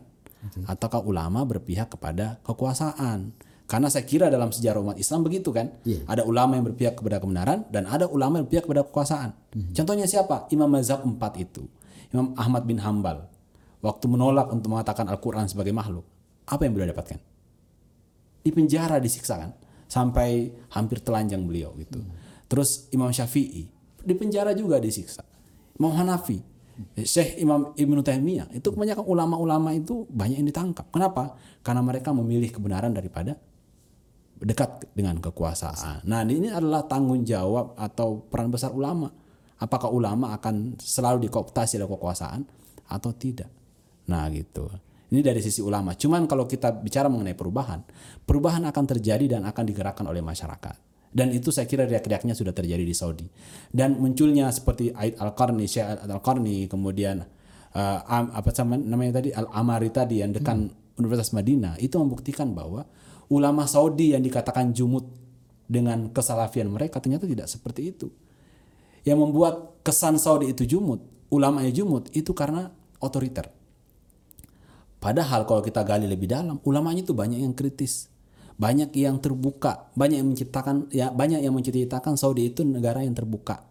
ataukah 0.69 1.01
ulama 1.01 1.41
berpihak 1.41 1.89
kepada 1.97 2.37
kekuasaan? 2.45 3.33
Karena 3.65 3.89
saya 3.89 4.05
kira 4.05 4.29
dalam 4.29 4.53
sejarah 4.53 4.77
umat 4.77 4.97
Islam 5.01 5.25
begitu 5.25 5.49
kan. 5.49 5.73
Iya. 5.81 6.05
Ada 6.05 6.21
ulama 6.21 6.53
yang 6.53 6.69
berpihak 6.69 7.01
kepada 7.01 7.17
kebenaran 7.17 7.65
dan 7.73 7.89
ada 7.89 8.05
ulama 8.05 8.37
yang 8.37 8.45
berpihak 8.45 8.69
kepada 8.69 8.85
kekuasaan. 8.85 9.29
Contohnya 9.73 10.05
siapa? 10.05 10.45
Imam 10.53 10.69
mazhab 10.69 11.01
4 11.01 11.17
itu. 11.41 11.65
Imam 12.13 12.37
Ahmad 12.37 12.69
bin 12.69 12.77
Hambal. 12.77 13.25
Waktu 13.81 14.05
menolak 14.05 14.53
untuk 14.53 14.69
mengatakan 14.69 15.09
Al-Quran 15.09 15.49
sebagai 15.49 15.73
makhluk. 15.73 16.05
Apa 16.45 16.69
yang 16.69 16.77
beliau 16.77 16.93
dapatkan? 16.93 17.17
Di 18.45 18.53
penjara 18.53 19.01
disiksa 19.01 19.41
kan. 19.41 19.51
Sampai 19.89 20.53
hampir 20.77 21.01
telanjang 21.01 21.41
beliau 21.41 21.73
gitu. 21.81 22.05
Terus 22.45 22.85
Imam 22.93 23.09
Syafi'i. 23.09 23.65
Di 24.05 24.13
penjara 24.13 24.53
juga 24.53 24.77
disiksa. 24.77 25.25
Imam 25.79 25.93
Hanafi. 25.95 26.39
Syekh 26.99 27.39
Imam 27.39 27.71
Ibnu 27.75 28.03
Taimiyah. 28.03 28.51
Itu 28.51 28.75
kebanyakan 28.75 29.07
ulama-ulama 29.07 29.71
itu 29.71 30.03
banyak 30.11 30.43
yang 30.43 30.47
ditangkap. 30.51 30.91
Kenapa? 30.91 31.39
Karena 31.63 31.79
mereka 31.79 32.11
memilih 32.11 32.51
kebenaran 32.51 32.91
daripada 32.91 33.39
dekat 34.35 34.91
dengan 34.91 35.23
kekuasaan. 35.23 36.03
Nah, 36.03 36.27
ini 36.27 36.51
adalah 36.51 36.83
tanggung 36.83 37.23
jawab 37.23 37.79
atau 37.79 38.27
peran 38.27 38.51
besar 38.51 38.75
ulama. 38.75 39.07
Apakah 39.55 39.87
ulama 39.87 40.35
akan 40.35 40.75
selalu 40.75 41.31
dikooptasi 41.31 41.79
oleh 41.79 41.87
kekuasaan 41.87 42.43
atau 42.91 43.11
tidak? 43.15 43.47
Nah, 44.11 44.27
gitu. 44.27 44.67
Ini 45.15 45.23
dari 45.23 45.39
sisi 45.39 45.63
ulama. 45.63 45.95
Cuman 45.95 46.27
kalau 46.27 46.43
kita 46.43 46.75
bicara 46.75 47.07
mengenai 47.07 47.39
perubahan, 47.39 47.79
perubahan 48.27 48.67
akan 48.67 48.83
terjadi 48.83 49.39
dan 49.39 49.47
akan 49.47 49.63
digerakkan 49.63 50.03
oleh 50.11 50.19
masyarakat. 50.19 50.84
Dan 51.15 51.31
itu 51.31 51.47
saya 51.47 51.63
kira 51.63 51.87
riak-riaknya 51.87 52.35
sudah 52.35 52.51
terjadi 52.51 52.83
di 52.83 52.91
Saudi. 52.91 53.23
Dan 53.71 53.95
munculnya 53.95 54.51
seperti 54.51 54.91
Aid 54.91 55.15
Al-Qarni, 55.15 55.63
Syekh 55.63 56.03
Al-Qarni, 56.11 56.67
kemudian 56.67 57.23
eh, 57.71 57.99
am- 58.03 58.35
apa 58.35 58.51
sama 58.51 58.75
namanya 58.75 59.23
tadi 59.23 59.31
Al-Amari 59.31 59.95
tadi 59.95 60.19
yang 60.19 60.35
dekan 60.35 60.67
Universitas 60.99 61.31
Madinah 61.31 61.79
itu 61.79 61.95
membuktikan 61.95 62.51
bahwa 62.51 62.83
ulama 63.31 63.63
Saudi 63.63 64.11
yang 64.11 64.23
dikatakan 64.27 64.75
jumut 64.75 65.07
dengan 65.65 66.11
kesalafian 66.11 66.67
mereka 66.67 66.99
ternyata 66.99 67.23
tidak 67.23 67.47
seperti 67.47 67.95
itu. 67.95 68.11
Yang 69.07 69.17
membuat 69.23 69.55
kesan 69.87 70.19
Saudi 70.19 70.51
itu 70.51 70.67
jumut, 70.67 70.99
ulamanya 71.31 71.71
jumut 71.71 72.11
itu 72.11 72.35
karena 72.35 72.75
otoriter. 72.99 73.53
Padahal 74.99 75.45
kalau 75.45 75.61
kita 75.61 75.85
gali 75.85 76.09
lebih 76.09 76.25
dalam, 76.25 76.57
ulamanya 76.65 77.05
itu 77.05 77.13
banyak 77.13 77.45
yang 77.45 77.53
kritis, 77.53 78.09
banyak 78.55 78.91
yang 78.95 79.19
terbuka, 79.19 79.91
banyak 79.99 80.23
yang 80.23 80.29
menciptakan 80.31 80.87
ya 80.91 81.11
banyak 81.11 81.43
yang 81.43 81.51
menceritakan 81.51 82.15
Saudi 82.15 82.51
itu 82.55 82.63
negara 82.63 83.03
yang 83.03 83.11
terbuka, 83.11 83.67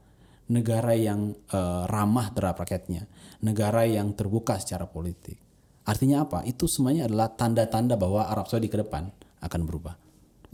negara 0.53 0.93
yang 0.93 1.33
eh, 1.33 1.83
ramah 1.89 2.33
terhadap 2.37 2.65
rakyatnya, 2.69 3.09
negara 3.41 3.89
yang 3.89 4.13
terbuka 4.13 4.61
secara 4.61 4.85
politik. 4.85 5.41
Artinya 5.85 6.25
apa? 6.25 6.45
Itu 6.49 6.65
semuanya 6.65 7.09
adalah 7.09 7.33
tanda-tanda 7.33 7.97
bahwa 8.01 8.25
Arab 8.25 8.49
Saudi 8.49 8.73
ke 8.73 8.81
depan 8.81 9.09
akan 9.45 9.61
berubah. 9.69 9.97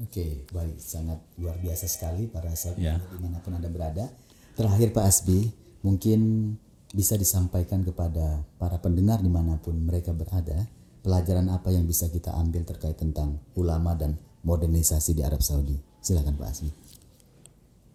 Oke, 0.01 0.49
baik, 0.51 0.81
sangat 0.81 1.21
luar 1.37 1.61
biasa 1.61 1.87
sekali 1.87 2.25
para 2.27 2.51
sahabat 2.57 2.81
Ya. 2.81 2.97
di 2.99 3.19
mana 3.21 3.39
pun 3.45 3.53
anda 3.53 3.69
berada. 3.69 4.09
Terakhir 4.57 4.91
Pak 4.97 5.05
Asbi, 5.07 5.53
mungkin 5.85 6.55
bisa 6.91 7.15
disampaikan 7.15 7.87
kepada 7.87 8.43
para 8.59 8.81
pendengar 8.83 9.23
di 9.23 9.31
mana 9.31 9.61
pun 9.61 9.77
mereka 9.79 10.11
berada, 10.11 10.67
pelajaran 11.01 11.49
apa 11.49 11.73
yang 11.73 11.85
bisa 11.89 12.09
kita 12.09 12.33
ambil 12.37 12.65
terkait 12.65 12.97
tentang 12.97 13.41
ulama 13.57 13.97
dan 13.97 14.17
modernisasi 14.45 15.17
di 15.17 15.23
Arab 15.25 15.41
Saudi. 15.45 15.77
Silakan 16.01 16.37
Pak 16.37 16.49
Asbi. 16.49 16.71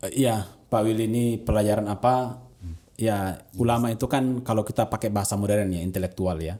Eh, 0.05 0.11
Iya, 0.25 0.45
Pak 0.45 0.81
Willy 0.85 1.09
ini 1.09 1.25
pelajaran 1.41 1.89
apa? 1.89 2.45
Ya, 2.95 3.43
ulama 3.59 3.91
itu 3.91 4.07
kan 4.07 4.39
kalau 4.39 4.63
kita 4.63 4.87
pakai 4.87 5.11
bahasa 5.11 5.35
modern 5.35 5.67
ya, 5.73 5.83
intelektual 5.83 6.39
ya. 6.39 6.55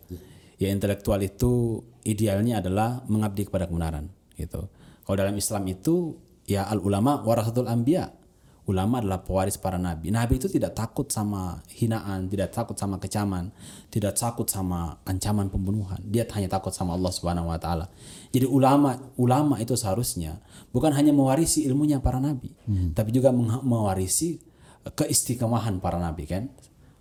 Ya, 0.59 0.67
intelektual 0.71 1.23
itu 1.23 1.83
idealnya 2.03 2.59
adalah 2.59 3.03
mengabdi 3.07 3.47
kepada 3.47 3.67
kebenaran, 3.67 4.11
gitu. 4.35 4.67
Kalau 5.05 5.15
dalam 5.15 5.35
Islam 5.35 5.63
itu 5.67 6.17
ya 6.43 6.67
al 6.67 6.81
ulama 6.83 7.23
warasatul 7.23 7.71
anbiya. 7.71 8.11
Ulama 8.65 8.97
adalah 8.97 9.21
pewaris 9.21 9.61
para 9.61 9.77
nabi. 9.77 10.09
Nabi 10.09 10.41
itu 10.41 10.49
tidak 10.49 10.73
takut 10.73 11.05
sama 11.13 11.61
hinaan, 11.69 12.25
tidak 12.25 12.49
takut 12.49 12.73
sama 12.73 12.97
kecaman, 12.97 13.53
tidak 13.93 14.17
takut 14.17 14.49
sama 14.49 14.97
ancaman 15.05 15.53
pembunuhan. 15.53 16.01
Dia 16.01 16.25
hanya 16.33 16.49
takut 16.49 16.73
sama 16.73 16.97
Allah 16.97 17.13
Subhanahu 17.13 17.53
wa 17.53 17.61
taala. 17.61 17.93
Jadi 18.33 18.49
ulama 18.49 18.97
ulama 19.21 19.61
itu 19.61 19.77
seharusnya 19.77 20.41
bukan 20.73 20.97
hanya 20.97 21.13
mewarisi 21.13 21.61
ilmunya 21.69 22.01
para 22.01 22.17
nabi, 22.17 22.57
tapi 22.97 23.13
juga 23.13 23.29
mewarisi 23.61 24.41
keistiqomahan 24.81 25.77
para 25.77 26.01
nabi 26.01 26.25
kan. 26.25 26.49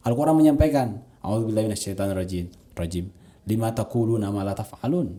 Al-Qur'an 0.05 0.37
menyampaikan, 0.37 1.01
A'udzubillahi 1.25 1.73
minasyaitonirrajim. 1.73 2.77
Rajim. 2.77 3.09
Lima 3.49 3.73
taquluna 3.73 4.29
ma 4.29 4.45
la 4.45 4.53
taf'alun. 4.53 5.17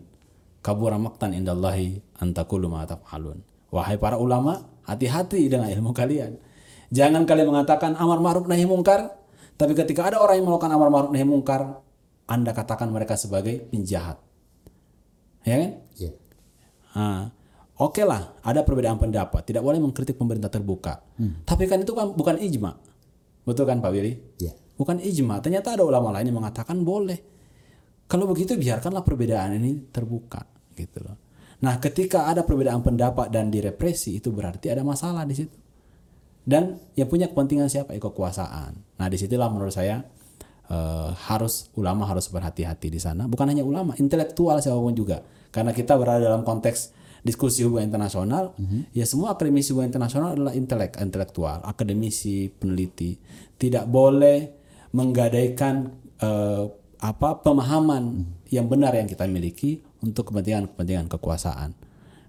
Kabura 0.62 0.94
maqtan 0.98 1.34
indallahi 1.34 2.22
an 2.22 2.30
taqulu 2.30 2.70
ma 2.70 2.86
taf'alun. 2.86 3.42
Wahai 3.76 4.00
para 4.00 4.16
ulama, 4.16 4.64
hati-hati 4.88 5.52
dengan 5.52 5.68
ilmu 5.68 5.92
kalian. 5.92 6.40
Jangan 6.88 7.28
kalian 7.28 7.52
mengatakan 7.52 7.92
amar 8.00 8.24
ma'ruf 8.24 8.48
nahi 8.48 8.64
mungkar, 8.64 9.12
tapi 9.60 9.76
ketika 9.76 10.08
ada 10.08 10.16
orang 10.24 10.40
yang 10.40 10.48
melakukan 10.48 10.72
amar 10.72 10.88
ma'ruf 10.88 11.12
nahi 11.12 11.28
mungkar, 11.28 11.84
Anda 12.24 12.56
katakan 12.56 12.88
mereka 12.88 13.20
sebagai 13.20 13.68
penjahat. 13.68 14.16
Ya 15.44 15.60
kan? 15.60 15.70
Ya. 16.00 16.10
Ah, 16.96 17.36
Oke 17.76 18.08
lah, 18.08 18.32
ada 18.40 18.64
perbedaan 18.64 18.96
pendapat. 18.96 19.44
Tidak 19.44 19.60
boleh 19.60 19.76
mengkritik 19.76 20.16
pemerintah 20.16 20.48
terbuka. 20.48 21.04
Tapi 21.44 21.68
kan 21.68 21.84
itu 21.84 21.92
kan 21.92 22.08
bukan 22.16 22.40
ijma. 22.40 22.72
Betul 23.44 23.68
kan 23.68 23.84
Pak 23.84 23.92
Willy? 23.92 24.16
Ya. 24.40 24.56
bukan 24.80 24.96
ijma. 25.00 25.44
Ternyata 25.44 25.76
ada 25.76 25.84
ulama 25.84 26.08
lain 26.16 26.32
yang 26.32 26.40
mengatakan 26.40 26.80
boleh. 26.80 27.20
Kalau 28.08 28.24
begitu 28.24 28.56
biarkanlah 28.56 29.04
perbedaan 29.04 29.60
ini 29.60 29.92
terbuka 29.92 30.40
gitu 30.72 31.04
loh. 31.04 31.25
Nah, 31.64 31.80
ketika 31.80 32.28
ada 32.28 32.44
perbedaan 32.44 32.84
pendapat 32.84 33.32
dan 33.32 33.48
direpresi 33.48 34.20
itu 34.20 34.28
berarti 34.28 34.68
ada 34.68 34.84
masalah 34.84 35.24
di 35.24 35.34
situ. 35.36 35.56
Dan 36.46 36.78
yang 36.94 37.10
punya 37.10 37.26
kepentingan 37.26 37.66
siapa? 37.66 37.96
Ya, 37.96 38.00
kekuasaan. 38.00 38.76
Nah, 38.76 39.06
di 39.10 39.16
situlah 39.18 39.50
menurut 39.50 39.74
saya 39.74 40.04
eh, 40.70 41.10
harus 41.26 41.72
ulama 41.74 42.06
harus 42.06 42.28
berhati-hati 42.30 42.92
di 42.92 43.00
sana. 43.02 43.26
Bukan 43.26 43.50
hanya 43.50 43.66
ulama, 43.66 43.96
intelektual 43.98 44.60
siapa 44.62 44.78
pun 44.78 44.94
juga. 44.94 45.24
Karena 45.50 45.72
kita 45.72 45.96
berada 45.96 46.22
dalam 46.22 46.44
konteks 46.44 46.94
diskusi 47.26 47.66
hubungan 47.66 47.90
internasional, 47.90 48.54
ya 48.94 49.02
semua 49.02 49.34
akademisi 49.34 49.74
hubungan 49.74 49.90
internasional 49.90 50.38
adalah 50.38 50.54
intelek, 50.54 50.94
intelektual, 51.02 51.58
akademisi, 51.66 52.46
peneliti. 52.46 53.18
Tidak 53.58 53.82
boleh 53.90 54.38
menggadaikan 54.94 55.90
eh, 56.22 56.64
apa 57.02 57.28
pemahaman 57.42 58.22
yang 58.48 58.70
benar 58.70 58.94
yang 58.94 59.10
kita 59.10 59.26
miliki 59.26 59.82
untuk 60.06 60.30
kepentingan-kepentingan 60.30 61.10
kekuasaan. 61.10 61.74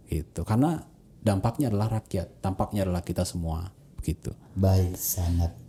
Gitu. 0.10 0.42
Karena 0.42 0.82
dampaknya 1.22 1.70
adalah 1.70 2.02
rakyat, 2.02 2.42
dampaknya 2.42 2.90
adalah 2.90 3.06
kita 3.06 3.22
semua, 3.24 3.70
begitu. 4.00 4.34
Baik, 4.58 4.98
sangat 4.98 5.68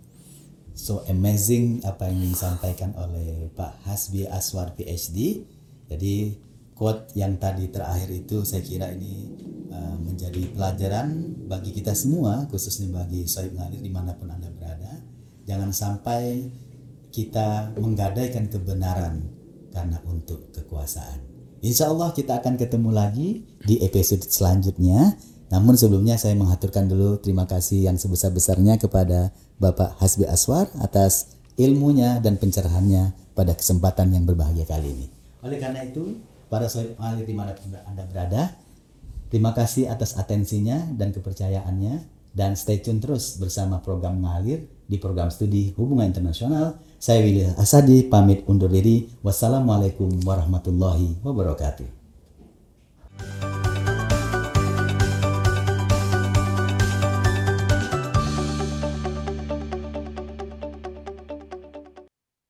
so 0.78 1.02
amazing 1.10 1.82
apa 1.82 2.06
yang 2.06 2.22
disampaikan 2.22 2.94
oleh 2.94 3.50
Pak 3.50 3.82
Hasbi 3.82 4.30
Aswar 4.30 4.78
PhD. 4.78 5.42
Jadi 5.90 6.38
quote 6.78 7.10
yang 7.18 7.34
tadi 7.42 7.66
terakhir 7.66 8.06
itu 8.14 8.46
saya 8.46 8.62
kira 8.62 8.94
ini 8.94 9.34
uh, 9.74 9.98
menjadi 9.98 10.38
pelajaran 10.54 11.34
bagi 11.50 11.74
kita 11.74 11.98
semua, 11.98 12.46
khususnya 12.46 12.94
bagi 12.94 13.26
Sohib 13.26 13.58
Ngalir 13.58 13.82
di 13.82 13.90
mana 13.90 14.14
pun 14.14 14.30
anda 14.30 14.46
berada. 14.54 15.02
Jangan 15.50 15.74
sampai 15.74 16.46
kita 17.10 17.74
menggadaikan 17.74 18.46
kebenaran 18.46 19.26
karena 19.74 19.98
untuk 20.06 20.54
kekuasaan. 20.54 21.27
Insya 21.58 21.90
Allah 21.90 22.14
kita 22.14 22.38
akan 22.38 22.54
ketemu 22.54 22.94
lagi 22.94 23.42
di 23.66 23.82
episode 23.82 24.22
selanjutnya. 24.22 25.18
Namun 25.50 25.74
sebelumnya 25.74 26.14
saya 26.14 26.38
mengaturkan 26.38 26.86
dulu 26.86 27.18
terima 27.18 27.50
kasih 27.50 27.90
yang 27.90 27.98
sebesar-besarnya 27.98 28.78
kepada 28.78 29.34
Bapak 29.58 29.98
Hasbi 29.98 30.28
Aswar 30.30 30.70
atas 30.78 31.34
ilmunya 31.58 32.22
dan 32.22 32.38
pencerahannya 32.38 33.34
pada 33.34 33.58
kesempatan 33.58 34.14
yang 34.14 34.22
berbahagia 34.22 34.70
kali 34.70 34.86
ini. 34.86 35.06
Oleh 35.42 35.58
karena 35.58 35.82
itu, 35.82 36.22
para 36.46 36.70
sohib 36.70 36.94
alir 37.02 37.26
di 37.26 37.34
mana 37.34 37.58
pun 37.58 37.74
Anda 37.74 38.06
berada, 38.06 38.54
terima 39.26 39.50
kasih 39.50 39.90
atas 39.90 40.14
atensinya 40.14 40.94
dan 40.94 41.10
kepercayaannya. 41.10 42.18
Dan 42.28 42.54
stay 42.54 42.78
tune 42.78 43.02
terus 43.02 43.34
bersama 43.42 43.82
program 43.82 44.22
Ngalir 44.22 44.62
di 44.86 44.94
program 45.02 45.26
studi 45.26 45.74
hubungan 45.74 46.06
internasional. 46.06 46.78
Saya 46.98 47.22
Willy 47.22 47.46
Asadi 47.54 48.02
pamit 48.10 48.42
undur 48.50 48.66
diri. 48.66 49.06
Wassalamualaikum 49.22 50.18
warahmatullahi 50.26 51.22
wabarakatuh. 51.22 51.86